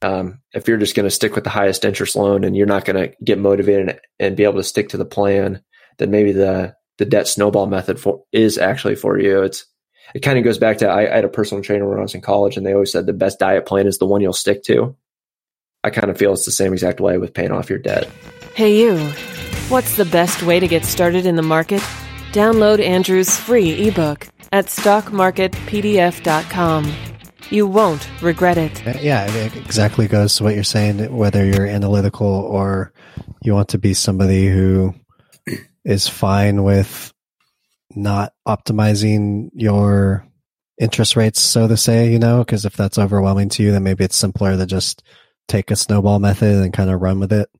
[0.02, 2.84] um, if you're just going to stick with the highest interest loan and you're not
[2.84, 5.62] going to get motivated and be able to stick to the plan,
[5.98, 9.42] then maybe the the debt snowball method for is actually for you.
[9.42, 9.66] It's
[10.14, 12.14] it kind of goes back to I, I had a personal trainer when I was
[12.14, 14.62] in college, and they always said the best diet plan is the one you'll stick
[14.64, 14.96] to.
[15.84, 18.10] I kind of feel it's the same exact way with paying off your debt.
[18.54, 19.12] Hey, you.
[19.68, 21.82] What's the best way to get started in the market?
[22.32, 26.94] Download Andrew's free ebook at stockmarketpdf.com.
[27.50, 28.86] You won't regret it.
[28.86, 32.94] Uh, yeah, it exactly goes to what you're saying, whether you're analytical or
[33.42, 34.94] you want to be somebody who
[35.84, 37.12] is fine with
[37.94, 40.26] not optimizing your
[40.80, 44.02] interest rates, so to say, you know, because if that's overwhelming to you, then maybe
[44.02, 45.02] it's simpler to just
[45.46, 47.50] take a snowball method and kind of run with it.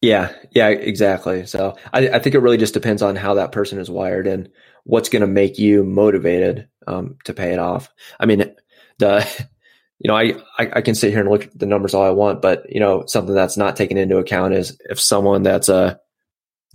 [0.00, 1.46] Yeah, yeah, exactly.
[1.46, 4.48] So I, I think it really just depends on how that person is wired and
[4.84, 7.90] what's going to make you motivated um, to pay it off.
[8.18, 8.54] I mean,
[8.98, 9.46] the
[9.98, 12.10] you know, I, I, I can sit here and look at the numbers all I
[12.10, 16.00] want, but you know, something that's not taken into account is if someone that's a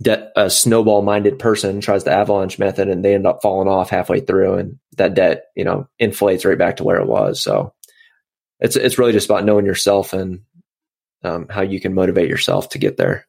[0.02, 3.90] debt, a snowball minded person tries the avalanche method and they end up falling off
[3.90, 7.42] halfway through and that debt, you know, inflates right back to where it was.
[7.42, 7.74] So
[8.60, 10.40] it's, it's really just about knowing yourself and
[11.26, 13.26] um, how you can motivate yourself to get there.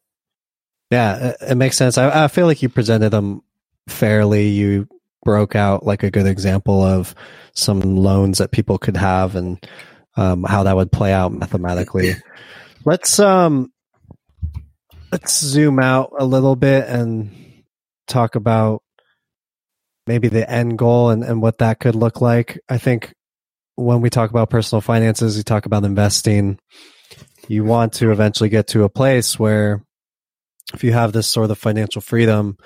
[0.92, 1.98] Yeah, it, makes sense.
[1.98, 3.42] I, I feel like you presented them
[3.90, 4.48] fairly.
[4.48, 4.88] You
[5.24, 7.14] broke out like a good example of
[7.54, 9.66] some loans that people could have and
[10.16, 12.14] um, how that would play out mathematically.
[12.86, 13.70] let's um
[15.12, 17.32] let's zoom out a little bit and
[18.08, 18.82] talk about
[20.06, 22.60] maybe the end goal and, and what that could look like.
[22.70, 23.14] I think
[23.76, 26.60] when we talk about personal finances, we talk about investing.
[27.48, 29.84] You want to eventually get to a place where
[30.74, 32.58] if you have this sort of financial freedom,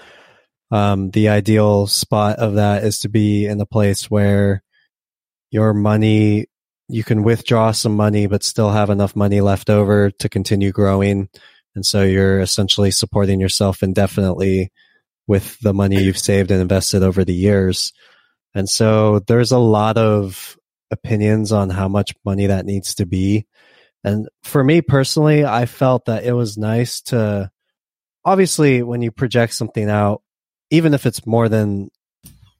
[0.72, 4.63] um, the ideal spot of that is to be in a place where
[5.52, 6.48] your money,
[6.88, 11.30] you can withdraw some money, but still have enough money left over to continue growing.
[11.76, 14.72] And so you're essentially supporting yourself indefinitely
[15.28, 17.94] with the money you've saved and invested over the years.
[18.54, 20.58] And so there's a lot of
[20.89, 23.46] opinions on how much money that needs to be.
[24.03, 27.51] And for me personally, I felt that it was nice to
[28.25, 30.21] obviously when you project something out,
[30.69, 31.89] even if it's more than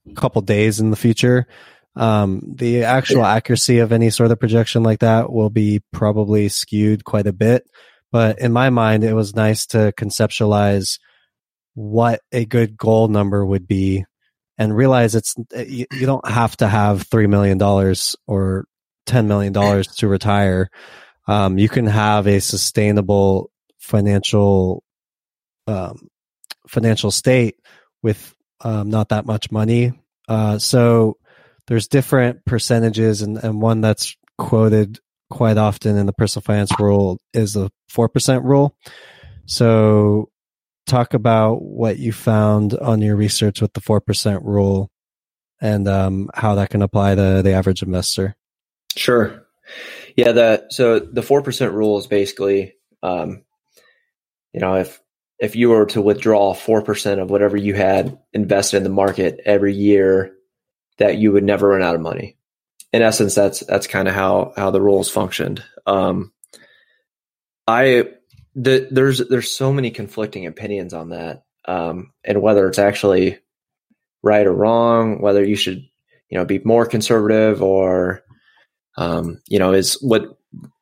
[0.10, 1.47] a couple days in the future,
[1.95, 7.04] um, the actual accuracy of any sort of projection like that will be probably skewed
[7.04, 7.63] quite a bit.
[8.12, 10.99] But in my mind, it was nice to conceptualize
[11.73, 14.06] what a good goal number would be
[14.58, 17.62] and realize it's you, you don't have to have $3 million
[18.27, 18.65] or
[19.08, 20.69] $10 million to retire.
[21.28, 24.84] Um, you can have a sustainable financial
[25.68, 26.08] um,
[26.68, 27.56] financial state
[28.02, 29.94] with um, not that much money.
[30.28, 31.18] Uh, so
[31.68, 37.20] there's different percentages, and, and one that's quoted quite often in the personal finance world
[37.34, 38.76] is the 4% rule.
[39.46, 40.30] So
[40.88, 44.92] talk about what you found on your research with the 4% rule
[45.62, 48.36] and um, how that can apply to the average investor.
[48.96, 49.46] Sure.
[50.16, 50.32] Yeah.
[50.32, 53.44] The, so the 4% rule is basically, um,
[54.54, 55.02] you know, if
[55.42, 59.74] if you were to withdraw 4% of whatever you had invested in the market every
[59.74, 60.36] year,
[61.00, 62.38] that you would never run out of money.
[62.94, 65.64] In essence, that's, that's kind of how, how the rules functioned.
[65.88, 66.32] Um,
[67.68, 68.10] I,
[68.54, 71.44] the, there's, there's so many conflicting opinions on that.
[71.66, 73.40] Um, and whether it's actually
[74.22, 75.88] right or wrong, whether you should,
[76.30, 78.22] you know, be more conservative or,
[78.97, 80.38] um, you know, is what,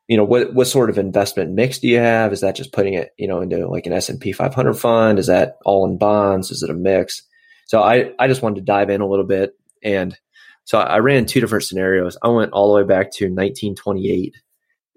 [0.09, 2.33] you know what what sort of investment mix do you have?
[2.33, 5.19] Is that just putting it you know into like an s&p 500 fund?
[5.19, 6.49] Is that all in bonds?
[6.49, 7.21] Is it a mix?
[7.67, 10.17] So i i just wanted to dive in a little bit and
[10.65, 12.17] so i ran two different scenarios.
[12.23, 14.35] I went all the way back to 1928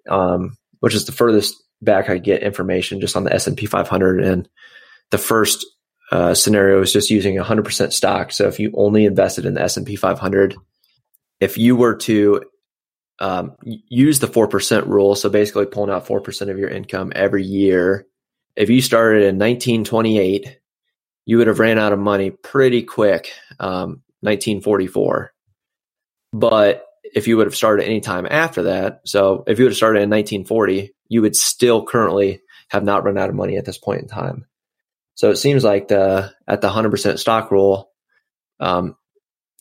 [0.09, 4.49] um, which is the furthest back i get information just on the s&p 500 and
[5.11, 5.67] the first
[6.11, 8.33] uh, scenario is just using 100% stock.
[8.33, 10.57] So if you only invested in the s&p 500
[11.41, 12.43] if you were to
[13.19, 15.15] um, use the 4% rule.
[15.15, 18.07] So basically pulling out 4% of your income every year.
[18.57, 20.59] If you started in 1928,
[21.25, 25.33] you would have ran out of money pretty quick, um, 1944.
[26.33, 29.77] But if you would have started any time after that, so if you would have
[29.77, 33.79] started in 1940, you would still currently have not run out of money at this
[33.79, 34.47] point in time.
[35.15, 37.91] So it seems like the at the 100% stock rule,
[38.61, 38.97] um,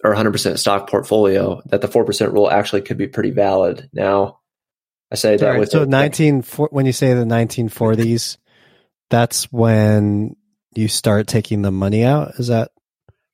[0.03, 3.89] or 100% stock portfolio, that the 4% rule actually could be pretty valid.
[3.93, 4.39] Now,
[5.11, 8.37] I say that with so 19 when you say the 1940s,
[9.09, 10.37] that's when
[10.73, 12.35] you start taking the money out.
[12.39, 12.71] Is that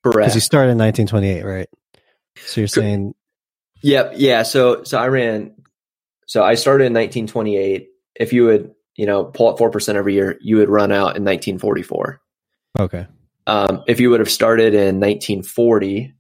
[0.03, 0.17] correct?
[0.17, 1.69] Because you started in 1928, right?
[2.45, 3.13] So you're saying,
[3.82, 4.43] yep, yeah.
[4.43, 5.56] So so I ran,
[6.25, 7.89] so I started in 1928.
[8.15, 11.15] If you would, you know, pull up four percent every year, you would run out
[11.15, 12.19] in 1944.
[12.80, 13.08] Okay.
[13.45, 16.13] Um, if you would have started in 1940,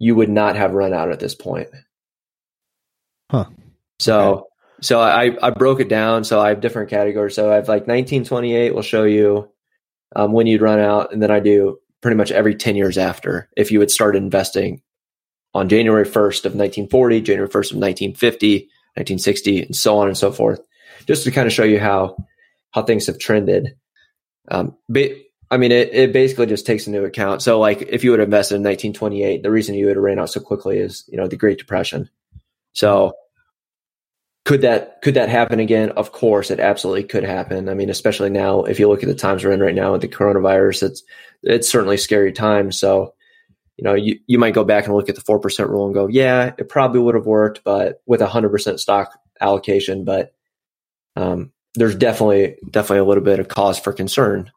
[0.00, 1.68] you would not have run out at this point.
[3.30, 3.44] Huh.
[4.00, 4.42] So okay.
[4.80, 6.24] so I I broke it down.
[6.24, 7.36] So I have different categories.
[7.36, 9.48] So I have like 1928 will show you
[10.16, 13.48] um, when you'd run out, and then I do pretty much every 10 years after
[13.56, 14.80] if you had started investing
[15.52, 18.54] on January 1st of 1940, January 1st of 1950,
[18.96, 20.60] 1960, and so on and so forth,
[21.06, 22.16] just to kind of show you how
[22.70, 23.76] how things have trended.
[24.50, 25.10] Um, but,
[25.50, 27.42] I mean, it, it basically just takes into account.
[27.42, 30.18] So, like, if you would have invested in 1928, the reason you would have ran
[30.18, 32.08] out so quickly is, you know, the Great Depression.
[32.72, 33.14] So,
[34.44, 35.90] could that could that happen again?
[35.90, 37.68] Of course, it absolutely could happen.
[37.68, 40.00] I mean, especially now, if you look at the times we're in right now with
[40.00, 41.02] the coronavirus, it's
[41.42, 42.78] it's certainly scary times.
[42.78, 43.14] So,
[43.76, 45.94] you know, you, you might go back and look at the four percent rule and
[45.94, 50.04] go, yeah, it probably would have worked, but with a hundred percent stock allocation.
[50.04, 50.32] But
[51.16, 54.50] um, there's definitely definitely a little bit of cause for concern.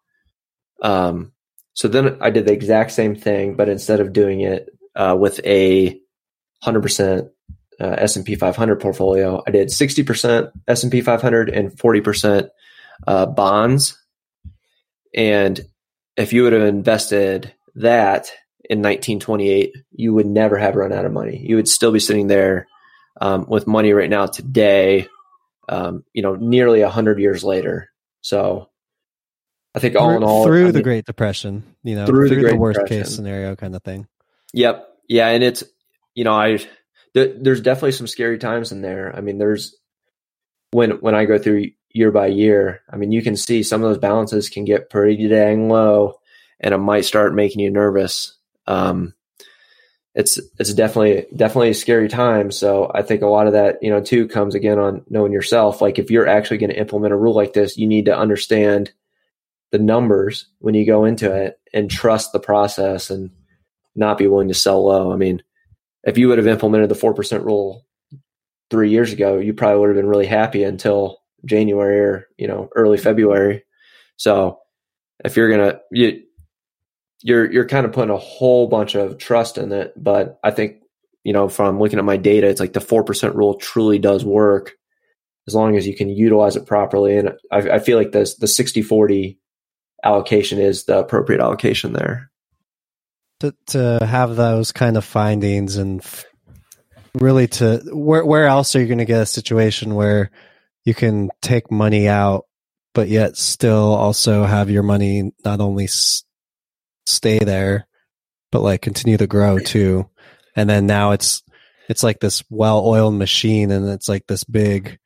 [0.83, 1.31] Um,
[1.73, 5.39] so then I did the exact same thing, but instead of doing it uh, with
[5.45, 5.99] a
[6.61, 7.29] hundred percent
[7.79, 12.49] uh, S&P 500 portfolio, I did 60% S&P 500 and 40%
[13.07, 13.99] uh, bonds.
[15.15, 15.59] And
[16.15, 18.31] if you would have invested that
[18.69, 21.37] in 1928, you would never have run out of money.
[21.37, 22.67] You would still be sitting there
[23.19, 25.07] um, with money right now today,
[25.69, 27.89] um, you know, nearly 100 years later.
[28.21, 28.69] So
[29.75, 32.29] I think all through, in all, through I mean, the Great Depression, you know, through,
[32.29, 33.03] through the, the worst Depression.
[33.03, 34.07] case scenario kind of thing.
[34.53, 34.87] Yep.
[35.07, 35.29] Yeah.
[35.29, 35.63] And it's,
[36.13, 36.59] you know, I,
[37.13, 39.15] there's definitely some scary times in there.
[39.15, 39.75] I mean, there's
[40.71, 43.89] when when I go through year by year, I mean, you can see some of
[43.89, 46.19] those balances can get pretty dang low,
[46.59, 48.35] and it might start making you nervous.
[48.65, 49.13] Um,
[50.15, 52.51] it's it's definitely definitely a scary time.
[52.51, 55.81] So I think a lot of that, you know, too, comes again on knowing yourself.
[55.81, 58.91] Like if you're actually going to implement a rule like this, you need to understand
[59.73, 63.31] the numbers when you go into it and trust the process and
[63.95, 65.11] not be willing to sell low.
[65.11, 65.41] I mean,
[66.03, 67.83] if you would have implemented the 4% rule
[68.69, 72.69] three years ago, you probably would have been really happy until January or, you know,
[72.75, 73.63] early February.
[74.15, 74.59] So
[75.25, 76.21] if you're going to, you,
[77.23, 79.91] you're, you're kind of putting a whole bunch of trust in it.
[79.97, 80.83] But I think,
[81.23, 84.73] you know, from looking at my data, it's like the 4% rule truly does work
[85.47, 87.17] as long as you can utilize it properly.
[87.17, 89.39] And I, I feel like this, the 60, 40
[90.03, 92.29] allocation is the appropriate allocation there.
[93.39, 96.25] To to have those kind of findings and f-
[97.15, 100.31] really to where where else are you going to get a situation where
[100.85, 102.45] you can take money out
[102.93, 106.23] but yet still also have your money not only s-
[107.05, 107.87] stay there
[108.51, 110.09] but like continue to grow too?
[110.55, 111.41] And then now it's
[111.89, 114.99] it's like this well-oiled machine and it's like this big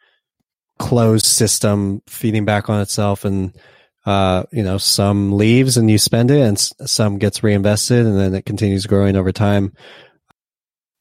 [0.77, 3.55] closed system feeding back on itself and
[4.07, 8.33] uh, you know, some leaves and you spend it, and some gets reinvested, and then
[8.33, 9.73] it continues growing over time.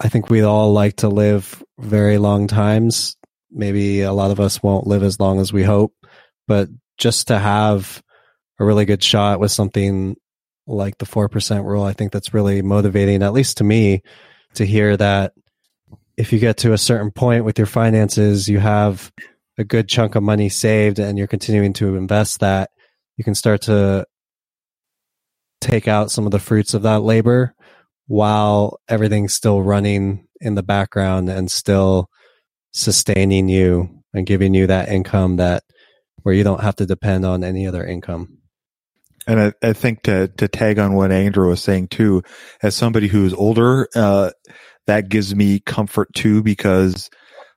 [0.00, 3.16] I think we all like to live very long times.
[3.48, 5.94] Maybe a lot of us won't live as long as we hope,
[6.48, 8.02] but just to have
[8.58, 10.16] a really good shot with something
[10.66, 14.02] like the 4% rule, I think that's really motivating, at least to me,
[14.54, 15.32] to hear that
[16.16, 19.12] if you get to a certain point with your finances, you have
[19.58, 22.70] a good chunk of money saved and you're continuing to invest that
[23.16, 24.06] you can start to
[25.60, 27.54] take out some of the fruits of that labor
[28.06, 32.08] while everything's still running in the background and still
[32.72, 35.64] sustaining you and giving you that income that
[36.22, 38.38] where you don't have to depend on any other income.
[39.26, 42.22] And I, I think to to tag on what Andrew was saying too,
[42.62, 44.30] as somebody who's older, uh,
[44.86, 47.10] that gives me comfort too because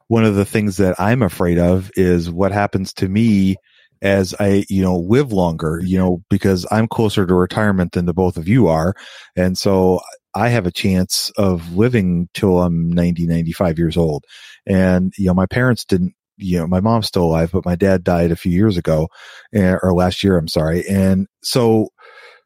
[0.07, 3.57] one of the things that I'm afraid of is what happens to me
[4.01, 8.13] as I, you know, live longer, you know, because I'm closer to retirement than the
[8.13, 8.93] both of you are.
[9.35, 10.01] And so
[10.35, 14.25] I have a chance of living till I'm 90, 95 years old.
[14.65, 18.03] And, you know, my parents didn't, you know, my mom's still alive, but my dad
[18.03, 19.09] died a few years ago
[19.53, 20.37] eh, or last year.
[20.37, 20.87] I'm sorry.
[20.87, 21.89] And so,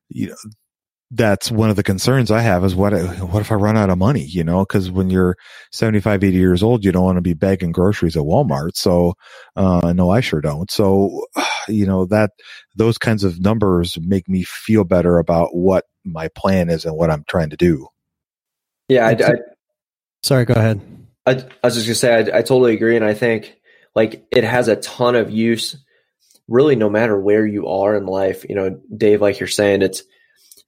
[0.09, 0.35] you know,
[1.15, 3.97] that's one of the concerns I have is what, what if I run out of
[3.99, 5.37] money, you know, cause when you're
[5.71, 8.75] 75, 80 years old, you don't want to be begging groceries at Walmart.
[8.75, 9.13] So,
[9.55, 10.71] uh, no, I sure don't.
[10.71, 11.25] So
[11.67, 12.31] you know, that
[12.75, 17.11] those kinds of numbers make me feel better about what my plan is and what
[17.11, 17.87] I'm trying to do.
[18.89, 19.07] Yeah.
[19.07, 19.33] I, I,
[20.23, 20.81] Sorry, go ahead.
[21.25, 22.95] I, I was just gonna say, I, I totally agree.
[22.95, 23.55] And I think
[23.93, 25.75] like it has a ton of use
[26.47, 28.45] really no matter where you are in life.
[28.49, 30.03] You know, Dave, like you're saying, it's,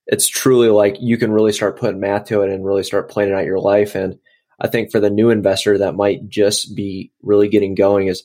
[0.08, 3.34] it's truly like you can really start putting math to it and really start planning
[3.34, 3.96] out your life.
[3.96, 4.20] And
[4.60, 8.24] I think for the new investor that might just be really getting going is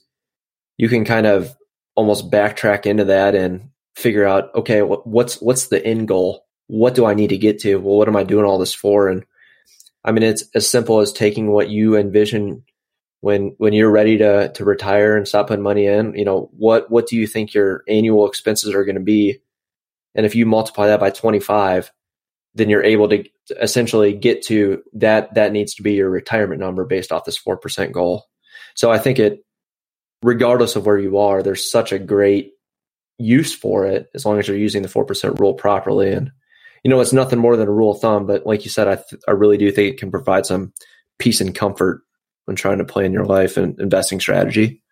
[0.77, 1.57] you can kind of
[1.95, 6.47] almost backtrack into that and figure out, okay, what's, what's the end goal?
[6.69, 7.77] What do I need to get to?
[7.77, 9.09] Well, what am I doing all this for?
[9.09, 9.25] And
[10.05, 12.65] I mean, it's as simple as taking what you envision
[13.21, 16.91] when, when you're ready to, to retire and stop putting money in, you know, what,
[16.91, 19.41] what do you think your annual expenses are going to be?
[20.15, 21.91] And if you multiply that by 25,
[22.55, 23.25] then you're able to
[23.61, 27.93] essentially get to that that needs to be your retirement number based off this 4%
[27.93, 28.25] goal.
[28.75, 29.45] So I think it
[30.23, 32.53] regardless of where you are, there's such a great
[33.19, 36.31] use for it as long as you're using the 4% rule properly and
[36.83, 38.97] you know it's nothing more than a rule of thumb but like you said I
[38.97, 40.73] th- I really do think it can provide some
[41.19, 42.01] peace and comfort
[42.47, 44.83] when trying to plan your life and investing strategy.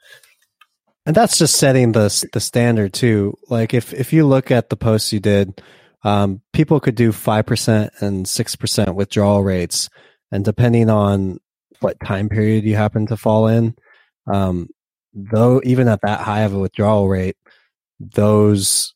[1.08, 3.34] And that's just setting the the standard too.
[3.48, 5.62] Like if if you look at the posts you did,
[6.02, 9.88] um, people could do five percent and six percent withdrawal rates,
[10.30, 11.38] and depending on
[11.80, 13.74] what time period you happen to fall in,
[14.30, 14.68] um,
[15.14, 17.38] though even at that high of a withdrawal rate,
[17.98, 18.92] those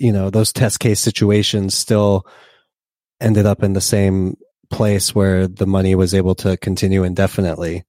[0.00, 2.24] you know those test case situations still
[3.20, 4.34] ended up in the same
[4.70, 7.84] place where the money was able to continue indefinitely.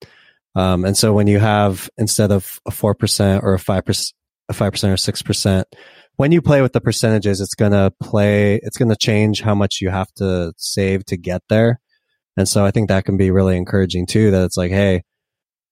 [0.55, 4.13] Um, and so when you have instead of a four percent or a five percent,
[4.49, 5.67] a five percent or six percent,
[6.15, 8.59] when you play with the percentages, it's gonna play.
[8.63, 11.79] It's gonna change how much you have to save to get there.
[12.35, 14.31] And so I think that can be really encouraging too.
[14.31, 15.03] That it's like, hey,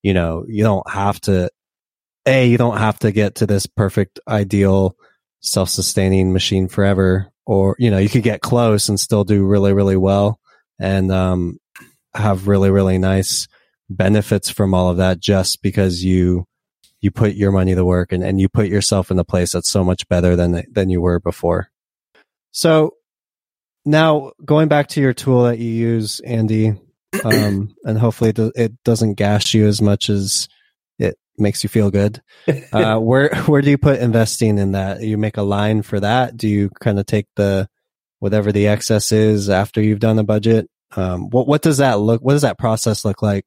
[0.04, 1.50] you know, you don't have to.
[2.26, 4.98] A, you don't have to get to this perfect, ideal,
[5.40, 9.96] self-sustaining machine forever, or you know, you could get close and still do really, really
[9.96, 10.40] well,
[10.78, 11.58] and um,
[12.14, 13.48] have really, really nice
[13.90, 16.46] benefits from all of that just because you
[17.00, 19.70] you put your money to work and, and you put yourself in a place that's
[19.70, 21.70] so much better than than you were before.
[22.52, 22.96] So
[23.86, 26.74] now going back to your tool that you use, Andy,
[27.24, 30.50] um, and hopefully it doesn't gash you as much as
[31.00, 32.22] it makes you feel good.
[32.74, 35.02] Uh, where where do you put investing in that?
[35.02, 36.36] You make a line for that?
[36.36, 37.70] Do you kind of take the
[38.20, 40.70] whatever the excess is after you've done the budget?
[40.96, 42.22] Um, what what does that look?
[42.22, 43.46] What does that process look like?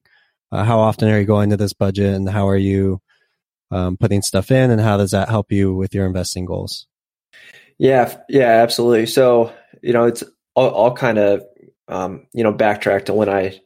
[0.51, 3.01] Uh, how often are you going to this budget, and how are you
[3.71, 6.87] um, putting stuff in, and how does that help you with your investing goals?
[7.77, 9.05] Yeah, yeah, absolutely.
[9.05, 10.23] So you know, it's
[10.55, 11.43] all, all kind of
[11.87, 13.59] um, you know backtrack to when I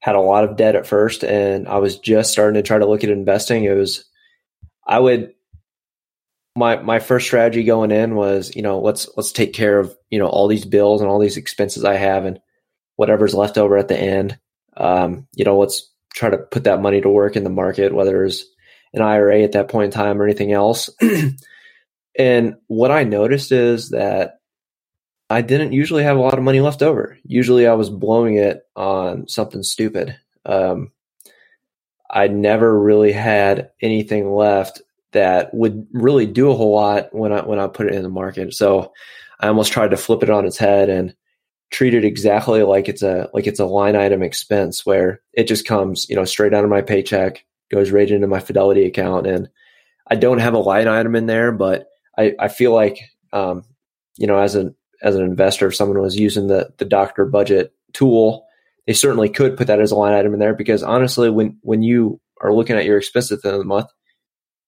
[0.00, 2.86] had a lot of debt at first, and I was just starting to try to
[2.86, 3.64] look at investing.
[3.64, 4.04] It was
[4.86, 5.34] I would
[6.56, 10.18] my my first strategy going in was you know let's let's take care of you
[10.18, 12.40] know all these bills and all these expenses I have and
[12.96, 14.38] whatever's left over at the end.
[14.76, 18.24] Um, you know, let's try to put that money to work in the market, whether
[18.24, 18.44] it's
[18.92, 20.90] an IRA at that point in time or anything else.
[22.18, 24.40] and what I noticed is that
[25.28, 27.16] I didn't usually have a lot of money left over.
[27.24, 30.16] Usually I was blowing it on something stupid.
[30.44, 30.90] Um,
[32.10, 34.82] I never really had anything left
[35.12, 38.08] that would really do a whole lot when I when I put it in the
[38.08, 38.54] market.
[38.54, 38.92] So
[39.38, 41.14] I almost tried to flip it on its head and
[41.70, 45.66] treat it exactly like it's a like it's a line item expense where it just
[45.66, 49.26] comes you know straight out of my paycheck goes right into my fidelity account.
[49.26, 49.48] And
[50.08, 51.86] i don't have a line item in there but
[52.18, 53.00] i i feel like
[53.32, 53.64] um
[54.16, 57.72] you know as an as an investor if someone was using the the doctor budget
[57.92, 58.46] tool
[58.86, 61.82] they certainly could put that as a line item in there because honestly when when
[61.82, 63.86] you are looking at your expenses at the end of the month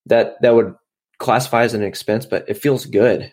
[0.06, 0.74] that that would
[1.18, 3.32] classify as an expense but it feels good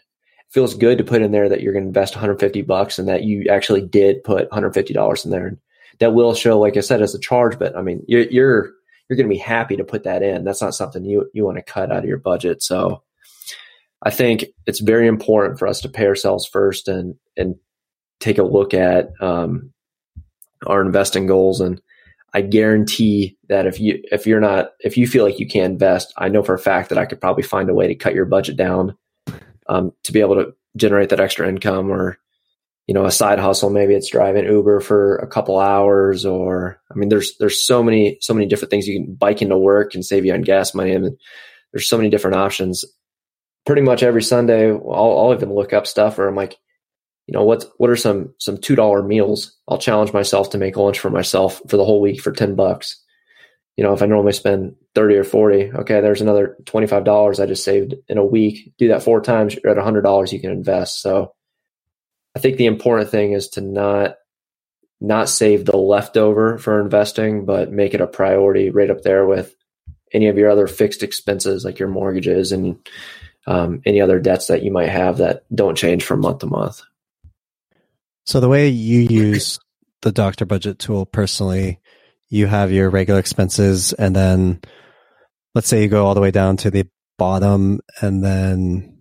[0.50, 3.24] feels good to put in there that you're going to invest 150 bucks and that
[3.24, 5.48] you actually did put 150 dollars in there.
[5.48, 5.58] And
[6.00, 7.60] that will show, like I said, as a charge.
[7.60, 8.72] But I mean, you're you're
[9.08, 10.44] you're going to be happy to put that in.
[10.44, 12.64] That's not something you you want to cut out of your budget.
[12.64, 13.04] So
[14.02, 17.56] I think it's very important for us to pay ourselves first and and
[18.20, 19.72] take a look at um,
[20.66, 21.62] our investing goals.
[21.62, 21.82] And
[22.34, 26.14] I guarantee that if you if you're not if you feel like you can't invest,
[26.18, 28.26] I know for a fact that I could probably find a way to cut your
[28.26, 28.98] budget down
[29.70, 32.18] um, to be able to generate that extra income or
[32.88, 33.70] you know a side hustle.
[33.70, 38.18] Maybe it's driving uber for a couple hours or i mean there's there's so many
[38.20, 40.92] so many different things you can bike into work and save you on gas money.
[40.92, 41.18] I and
[41.72, 42.84] there's so many different options.
[43.66, 46.58] Pretty much every sunday i'll, I'll even look up stuff or i'm like
[47.28, 50.76] you know what what are some some two dollar meals i'll challenge myself to make
[50.76, 53.00] lunch for myself for the whole week for 10 bucks?
[53.76, 55.72] You know if i normally spend 30 or 40.
[55.74, 58.74] Okay, there's another $25 I just saved in a week.
[58.78, 61.02] Do that four times, you're at $100 you can invest.
[61.02, 61.34] So
[62.36, 64.16] I think the important thing is to not
[65.02, 69.56] not save the leftover for investing, but make it a priority right up there with
[70.12, 72.78] any of your other fixed expenses like your mortgages and
[73.48, 76.82] um, any other debts that you might have that don't change from month to month.
[78.26, 79.60] So the way you use
[80.02, 81.80] the doctor budget tool personally,
[82.30, 84.62] you have your regular expenses and then
[85.56, 86.88] let's say you go all the way down to the
[87.18, 89.00] bottom and then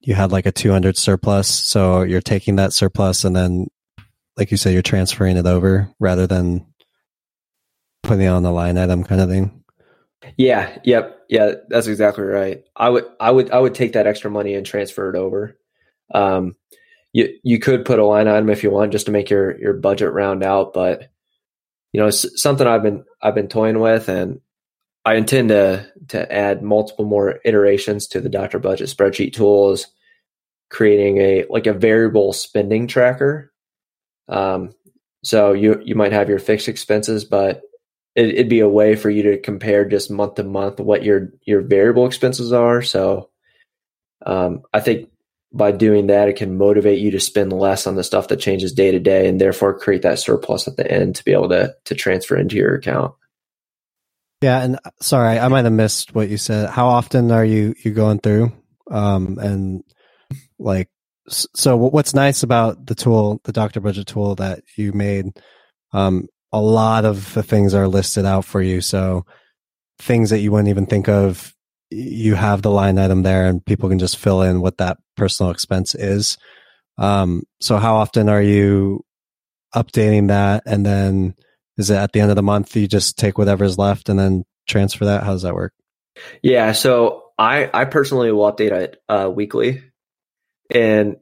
[0.00, 1.48] you had like a 200 surplus.
[1.48, 3.68] So you're taking that surplus and then,
[4.36, 6.66] like you said, you're transferring it over rather than
[8.02, 9.62] putting it on the line item kind of thing.
[10.36, 10.78] Yeah.
[10.84, 11.26] Yep.
[11.28, 11.52] Yeah.
[11.68, 12.64] That's exactly right.
[12.76, 15.58] I would, I would, I would take that extra money and transfer it over.
[16.12, 16.54] Um,
[17.12, 19.74] you, you could put a line item if you want just to make your, your
[19.74, 21.10] budget round out, but
[21.92, 24.40] you know, something I've been, I've been toying with and
[25.04, 29.86] I intend to to add multiple more iterations to the Doctor Budget spreadsheet tools,
[30.70, 33.52] creating a like a variable spending tracker.
[34.28, 34.74] Um,
[35.24, 37.62] so you you might have your fixed expenses, but
[38.14, 41.30] it, would be a way for you to compare just month to month what your
[41.44, 42.82] your variable expenses are.
[42.82, 43.30] So
[44.24, 45.10] um, I think
[45.52, 48.72] by doing that, it can motivate you to spend less on the stuff that changes
[48.72, 51.74] day to day, and therefore create that surplus at the end to be able to
[51.86, 53.14] to transfer into your account.
[54.42, 56.68] Yeah, and uh, sorry, I might have missed what you said.
[56.68, 58.52] How often are you you going through?
[58.90, 59.84] Um, and
[60.58, 60.88] like,
[61.28, 65.26] so what's nice about the tool, the Doctor Budget tool that you made?
[65.92, 68.80] Um, a lot of the things are listed out for you.
[68.80, 69.24] So
[69.98, 71.54] things that you wouldn't even think of,
[71.90, 75.52] you have the line item there, and people can just fill in what that personal
[75.52, 76.36] expense is.
[76.98, 79.04] Um, so how often are you
[79.74, 81.34] updating that, and then
[81.78, 84.44] is it at the end of the month you just take whatever's left and then
[84.68, 85.22] transfer that?
[85.24, 85.72] How does that work?
[86.42, 89.82] Yeah, so I I personally will update it uh, weekly,
[90.70, 91.16] and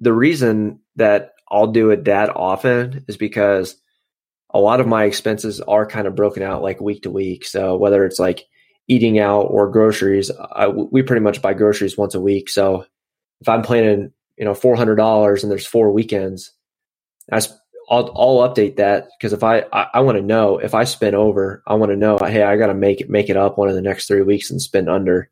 [0.00, 3.76] the reason that I'll do it that often is because
[4.50, 7.44] a lot of my expenses are kind of broken out like week to week.
[7.44, 8.44] So whether it's like
[8.86, 12.48] eating out or groceries, I, we pretty much buy groceries once a week.
[12.48, 12.86] So
[13.40, 16.52] if I'm planning, you know, four hundred dollars and there's four weekends,
[17.28, 17.52] that's
[17.90, 21.14] I'll I'll update that because if I I, I want to know if I spin
[21.14, 23.68] over, I want to know hey I got to make it make it up one
[23.68, 25.30] of the next three weeks and spin under.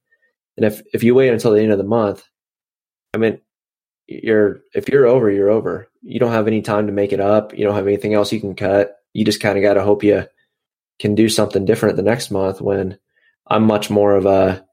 [0.57, 2.25] And if if you wait until the end of the month,
[3.15, 3.41] I mean,
[4.07, 5.89] you're if you're over, you're over.
[6.03, 7.57] You don't have any time to make it up.
[7.57, 8.97] You don't have anything else you can cut.
[9.13, 10.27] You just kind of got to hope you
[10.99, 12.61] can do something different the next month.
[12.61, 12.99] When
[13.47, 14.65] I'm much more of a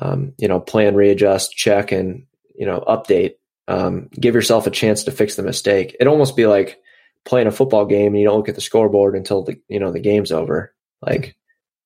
[0.00, 3.34] um, you know plan, readjust, check, and you know update.
[3.68, 5.96] Um, give yourself a chance to fix the mistake.
[6.00, 6.81] It almost be like
[7.24, 9.92] playing a football game and you don't look at the scoreboard until the you know
[9.92, 10.74] the game's over.
[11.00, 11.36] Like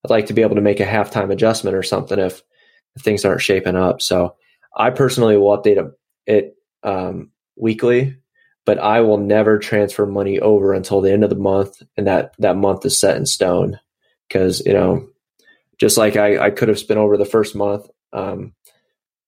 [0.04, 2.42] I'd like to be able to make a halftime adjustment or something if,
[2.94, 4.00] if things aren't shaping up.
[4.00, 4.36] So
[4.76, 5.90] I personally will update
[6.26, 8.16] it um, weekly,
[8.64, 12.34] but I will never transfer money over until the end of the month, and that
[12.38, 13.78] that month is set in stone.
[14.28, 15.08] Because you know,
[15.78, 17.86] just like I, I could have spent over the first month.
[18.12, 18.54] Um,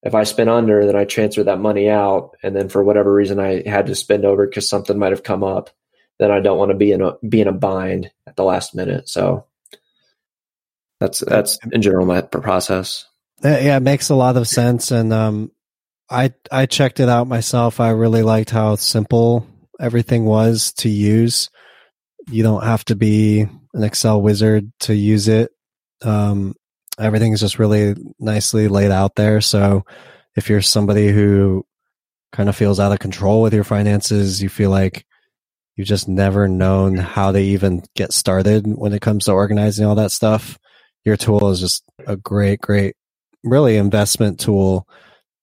[0.01, 3.39] if I spent under, then I transfer that money out, and then for whatever reason
[3.39, 5.69] I had to spend over because something might have come up
[6.19, 8.75] then I don't want to be in a be in a bind at the last
[8.75, 9.09] minute.
[9.09, 9.45] So
[10.99, 13.05] that's that's in general my process.
[13.41, 15.51] Yeah, it makes a lot of sense, and um,
[16.09, 17.79] I I checked it out myself.
[17.79, 19.47] I really liked how simple
[19.79, 21.49] everything was to use.
[22.29, 25.51] You don't have to be an Excel wizard to use it.
[26.03, 26.55] Um,
[26.99, 29.39] everything is just really nicely laid out there.
[29.39, 29.85] So
[30.35, 31.65] if you're somebody who
[32.33, 35.05] kind of feels out of control with your finances, you feel like
[35.79, 39.95] you've just never known how to even get started when it comes to organizing all
[39.95, 40.59] that stuff.
[41.05, 42.97] Your tool is just a great, great,
[43.45, 44.85] really investment tool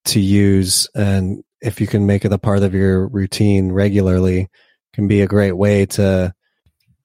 [0.04, 0.90] to use.
[0.94, 4.48] And if you can make it a part of your routine regularly,
[4.92, 6.34] can be a great way to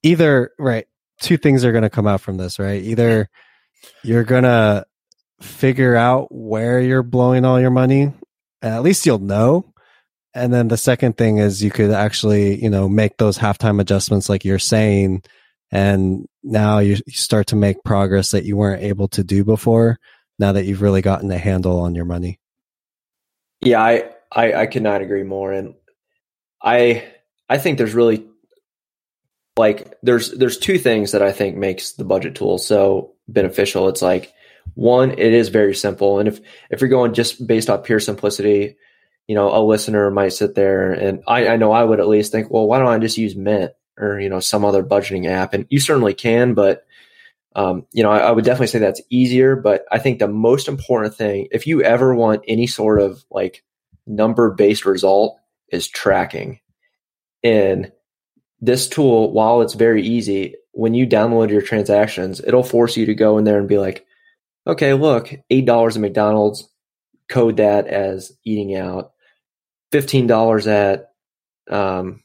[0.03, 0.85] either, right,
[1.21, 2.83] two things are going to come out from this, right?
[2.83, 3.29] Either
[4.03, 4.85] you're going to
[5.39, 8.11] figure out where you're blowing all your money,
[8.61, 9.70] at least you'll know
[10.33, 14.29] and then the second thing is you could actually, you know, make those halftime adjustments
[14.29, 15.23] like you're saying.
[15.71, 19.99] And now you start to make progress that you weren't able to do before
[20.37, 22.39] now that you've really gotten a handle on your money.
[23.61, 25.53] Yeah, I, I, I could not agree more.
[25.53, 25.75] And
[26.61, 27.07] I,
[27.47, 28.25] I think there's really
[29.57, 33.87] like, there's, there's two things that I think makes the budget tool so beneficial.
[33.89, 34.33] It's like,
[34.75, 36.19] one, it is very simple.
[36.19, 38.77] And if, if you're going just based off pure simplicity,
[39.27, 42.31] you know, a listener might sit there and I, I know I would at least
[42.31, 45.53] think, well, why don't I just use Mint or, you know, some other budgeting app?
[45.53, 46.85] And you certainly can, but
[47.55, 49.55] um, you know, I, I would definitely say that's easier.
[49.55, 53.63] But I think the most important thing, if you ever want any sort of like
[54.07, 55.37] number based result,
[55.69, 56.59] is tracking.
[57.43, 57.91] And
[58.59, 63.15] this tool, while it's very easy, when you download your transactions, it'll force you to
[63.15, 64.05] go in there and be like,
[64.67, 66.69] okay, look, $8 at McDonald's,
[67.31, 69.13] code that as eating out,
[69.91, 71.11] $15 at,
[71.73, 72.23] um,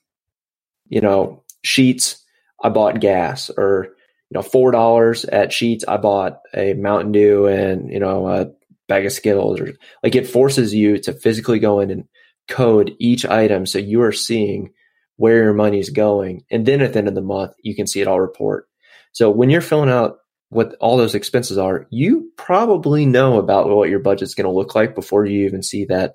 [0.88, 2.20] you know, Sheetz,
[2.62, 3.94] I bought gas, or,
[4.30, 5.84] you know, $4 at Sheetz.
[5.88, 8.50] I bought a Mountain Dew and, you know, a
[8.88, 12.04] bag of Skittles, or like it forces you to physically go in and
[12.48, 14.70] code each item so you are seeing
[15.16, 16.44] where your money is going.
[16.50, 18.68] And then at the end of the month, you can see it all report.
[19.12, 20.18] So when you're filling out
[20.50, 24.74] what all those expenses are, you probably know about what your budget's going to look
[24.74, 26.14] like before you even see that,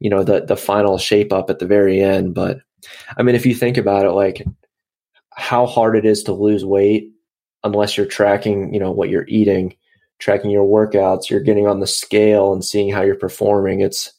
[0.00, 2.34] you know, the the final shape up at the very end.
[2.34, 2.58] But
[3.16, 4.44] I mean, if you think about it, like
[5.30, 7.10] how hard it is to lose weight
[7.64, 9.76] unless you're tracking, you know, what you're eating,
[10.18, 13.80] tracking your workouts, you're getting on the scale and seeing how you're performing.
[13.80, 14.12] It's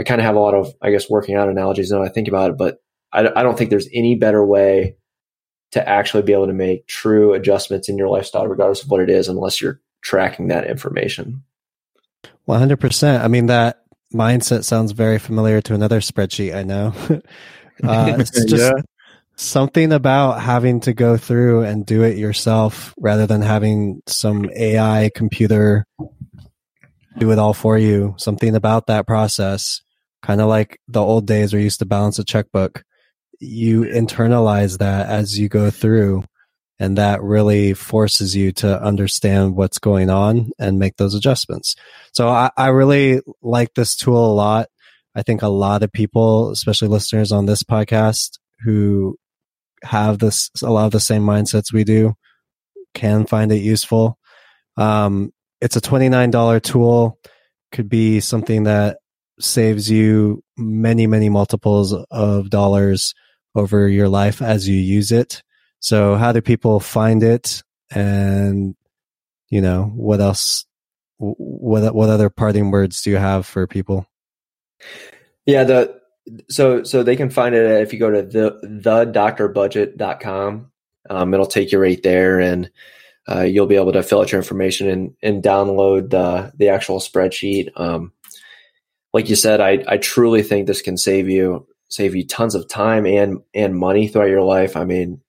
[0.00, 2.28] I kind of have a lot of, I guess, working out analogies now I think
[2.28, 2.78] about it, but
[3.12, 4.96] I, I don't think there's any better way
[5.76, 9.10] to actually be able to make true adjustments in your lifestyle, regardless of what it
[9.10, 11.42] is, unless you're tracking that information.
[12.48, 13.20] 100%.
[13.22, 13.82] I mean, that
[14.14, 16.94] mindset sounds very familiar to another spreadsheet I know.
[17.84, 18.82] uh, it's just yeah.
[19.36, 25.10] something about having to go through and do it yourself rather than having some AI
[25.14, 25.86] computer
[27.18, 28.14] do it all for you.
[28.16, 29.82] Something about that process,
[30.22, 32.82] kind of like the old days where you used to balance a checkbook
[33.40, 36.24] you internalize that as you go through
[36.78, 41.74] and that really forces you to understand what's going on and make those adjustments.
[42.12, 44.68] So I, I, really like this tool a lot.
[45.14, 49.16] I think a lot of people, especially listeners on this podcast who
[49.82, 52.14] have this, a lot of the same mindsets we do
[52.94, 54.18] can find it useful.
[54.76, 55.32] Um,
[55.62, 57.18] it's a $29 tool,
[57.72, 58.98] could be something that
[59.40, 63.14] saves you many, many multiples of dollars
[63.56, 65.42] over your life as you use it.
[65.80, 67.62] So how do people find it?
[67.90, 68.76] And,
[69.48, 70.66] you know, what else,
[71.18, 74.06] what, what other parting words do you have for people?
[75.46, 75.64] Yeah.
[75.64, 76.00] The,
[76.50, 80.72] so, so they can find it if you go to the, the doctorbudget.com.
[81.08, 82.70] Um, it'll take you right there and,
[83.28, 87.00] uh, you'll be able to fill out your information and, and download the, the actual
[87.00, 87.70] spreadsheet.
[87.76, 88.12] Um,
[89.12, 92.68] like you said, I, I truly think this can save you save you tons of
[92.68, 94.76] time and and money throughout your life.
[94.76, 95.20] I mean,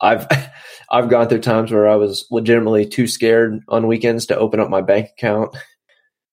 [0.00, 0.26] I've
[0.90, 4.70] I've gone through times where I was legitimately too scared on weekends to open up
[4.70, 5.56] my bank account.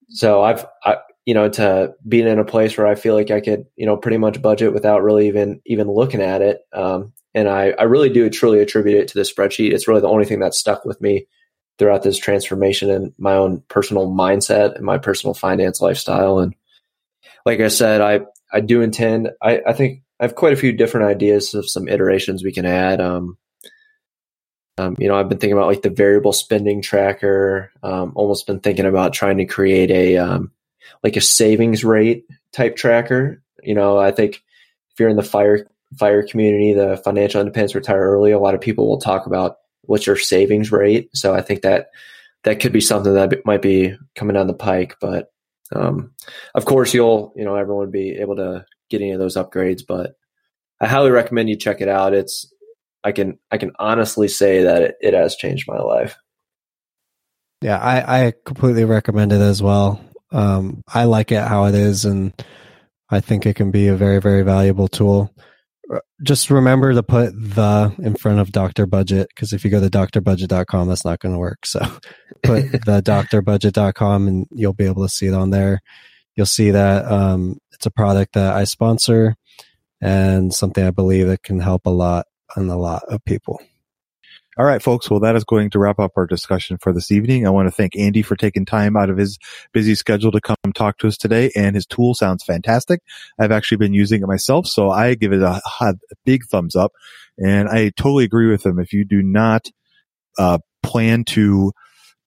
[0.09, 3.41] So I've I, you know to being in a place where I feel like I
[3.41, 6.59] could you know pretty much budget without really even even looking at it.
[6.73, 9.71] Um, and I I really do truly attribute it to the spreadsheet.
[9.71, 11.27] It's really the only thing that stuck with me
[11.77, 16.39] throughout this transformation and my own personal mindset and my personal finance lifestyle.
[16.39, 16.55] And
[17.45, 18.21] like I said, I
[18.55, 19.31] I do intend.
[19.41, 22.65] I, I think I have quite a few different ideas of some iterations we can
[22.65, 23.01] add.
[23.01, 23.37] Um,
[24.77, 27.71] um, you know, I've been thinking about like the variable spending tracker.
[27.83, 30.51] Um, almost been thinking about trying to create a um,
[31.03, 33.41] like a savings rate type tracker.
[33.61, 34.41] You know, I think
[34.91, 38.61] if you're in the fire fire community, the financial independence retire early, a lot of
[38.61, 41.09] people will talk about what's your savings rate.
[41.13, 41.89] So I think that
[42.43, 44.95] that could be something that might be coming down the pike.
[45.01, 45.31] But
[45.73, 46.11] um,
[46.53, 50.15] of course, you'll you know everyone be able to get any of those upgrades, but
[50.79, 52.13] I highly recommend you check it out.
[52.13, 52.51] It's
[53.03, 56.17] I can I can honestly say that it, it has changed my life.
[57.61, 60.01] Yeah, I, I completely recommend it as well.
[60.31, 62.33] Um, I like it how it is, and
[63.09, 65.33] I think it can be a very very valuable tool
[66.23, 69.89] just remember to put the in front of doctor budget because if you go to
[69.89, 71.65] doctorbudget.com that's not going to work.
[71.65, 71.79] So
[72.43, 75.81] put the doctorbudget.com and you'll be able to see it on there.
[76.35, 79.35] You'll see that um, it's a product that i sponsor
[80.01, 82.25] and something i believe that can help a lot
[82.55, 83.61] and a lot of people
[84.57, 85.09] all right, folks.
[85.09, 87.45] Well, that is going to wrap up our discussion for this evening.
[87.45, 89.37] I want to thank Andy for taking time out of his
[89.73, 91.51] busy schedule to come talk to us today.
[91.55, 93.01] And his tool sounds fantastic.
[93.37, 96.93] I've actually been using it myself, so I give it a, a big thumbs up.
[97.37, 98.79] And I totally agree with him.
[98.79, 99.67] If you do not
[100.37, 101.73] uh, plan to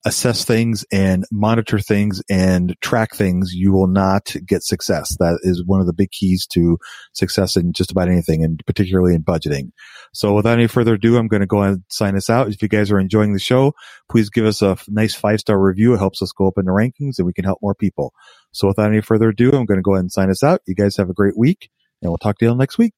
[0.05, 5.15] assess things and monitor things and track things, you will not get success.
[5.19, 6.77] That is one of the big keys to
[7.13, 9.71] success in just about anything and particularly in budgeting.
[10.13, 12.49] So without any further ado, I'm going to go and sign us out.
[12.49, 13.73] If you guys are enjoying the show,
[14.09, 15.93] please give us a nice five star review.
[15.93, 18.13] It helps us go up in the rankings and we can help more people.
[18.51, 20.61] So without any further ado, I'm going to go ahead and sign us out.
[20.65, 21.69] You guys have a great week
[22.01, 22.93] and we'll talk to you next week.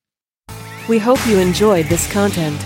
[0.87, 2.59] We hope you enjoyed this content.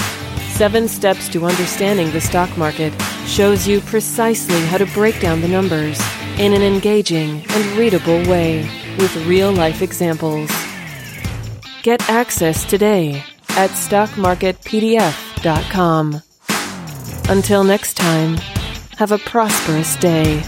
[0.52, 2.94] Seven steps to understanding the stock market
[3.26, 6.00] shows you precisely how to break down the numbers
[6.38, 8.62] in an engaging and readable way
[8.98, 10.50] with real life examples.
[11.84, 16.22] Get access today at stockmarketpdf.com.
[17.28, 18.38] Until next time,
[18.98, 20.44] have a prosperous day.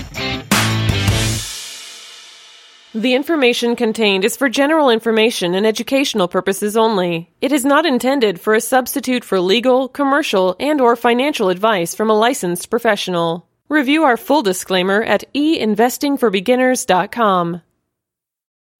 [2.98, 7.30] The information contained is for general information and educational purposes only.
[7.42, 12.10] It is not intended for a substitute for legal, commercial, and or financial advice from
[12.10, 13.48] a licensed professional.
[13.70, 17.62] Review our full disclaimer at einvestingforbeginners.com.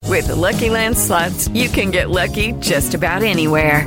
[0.08, 3.86] With the Lucky Land slots, you can get lucky just about anywhere.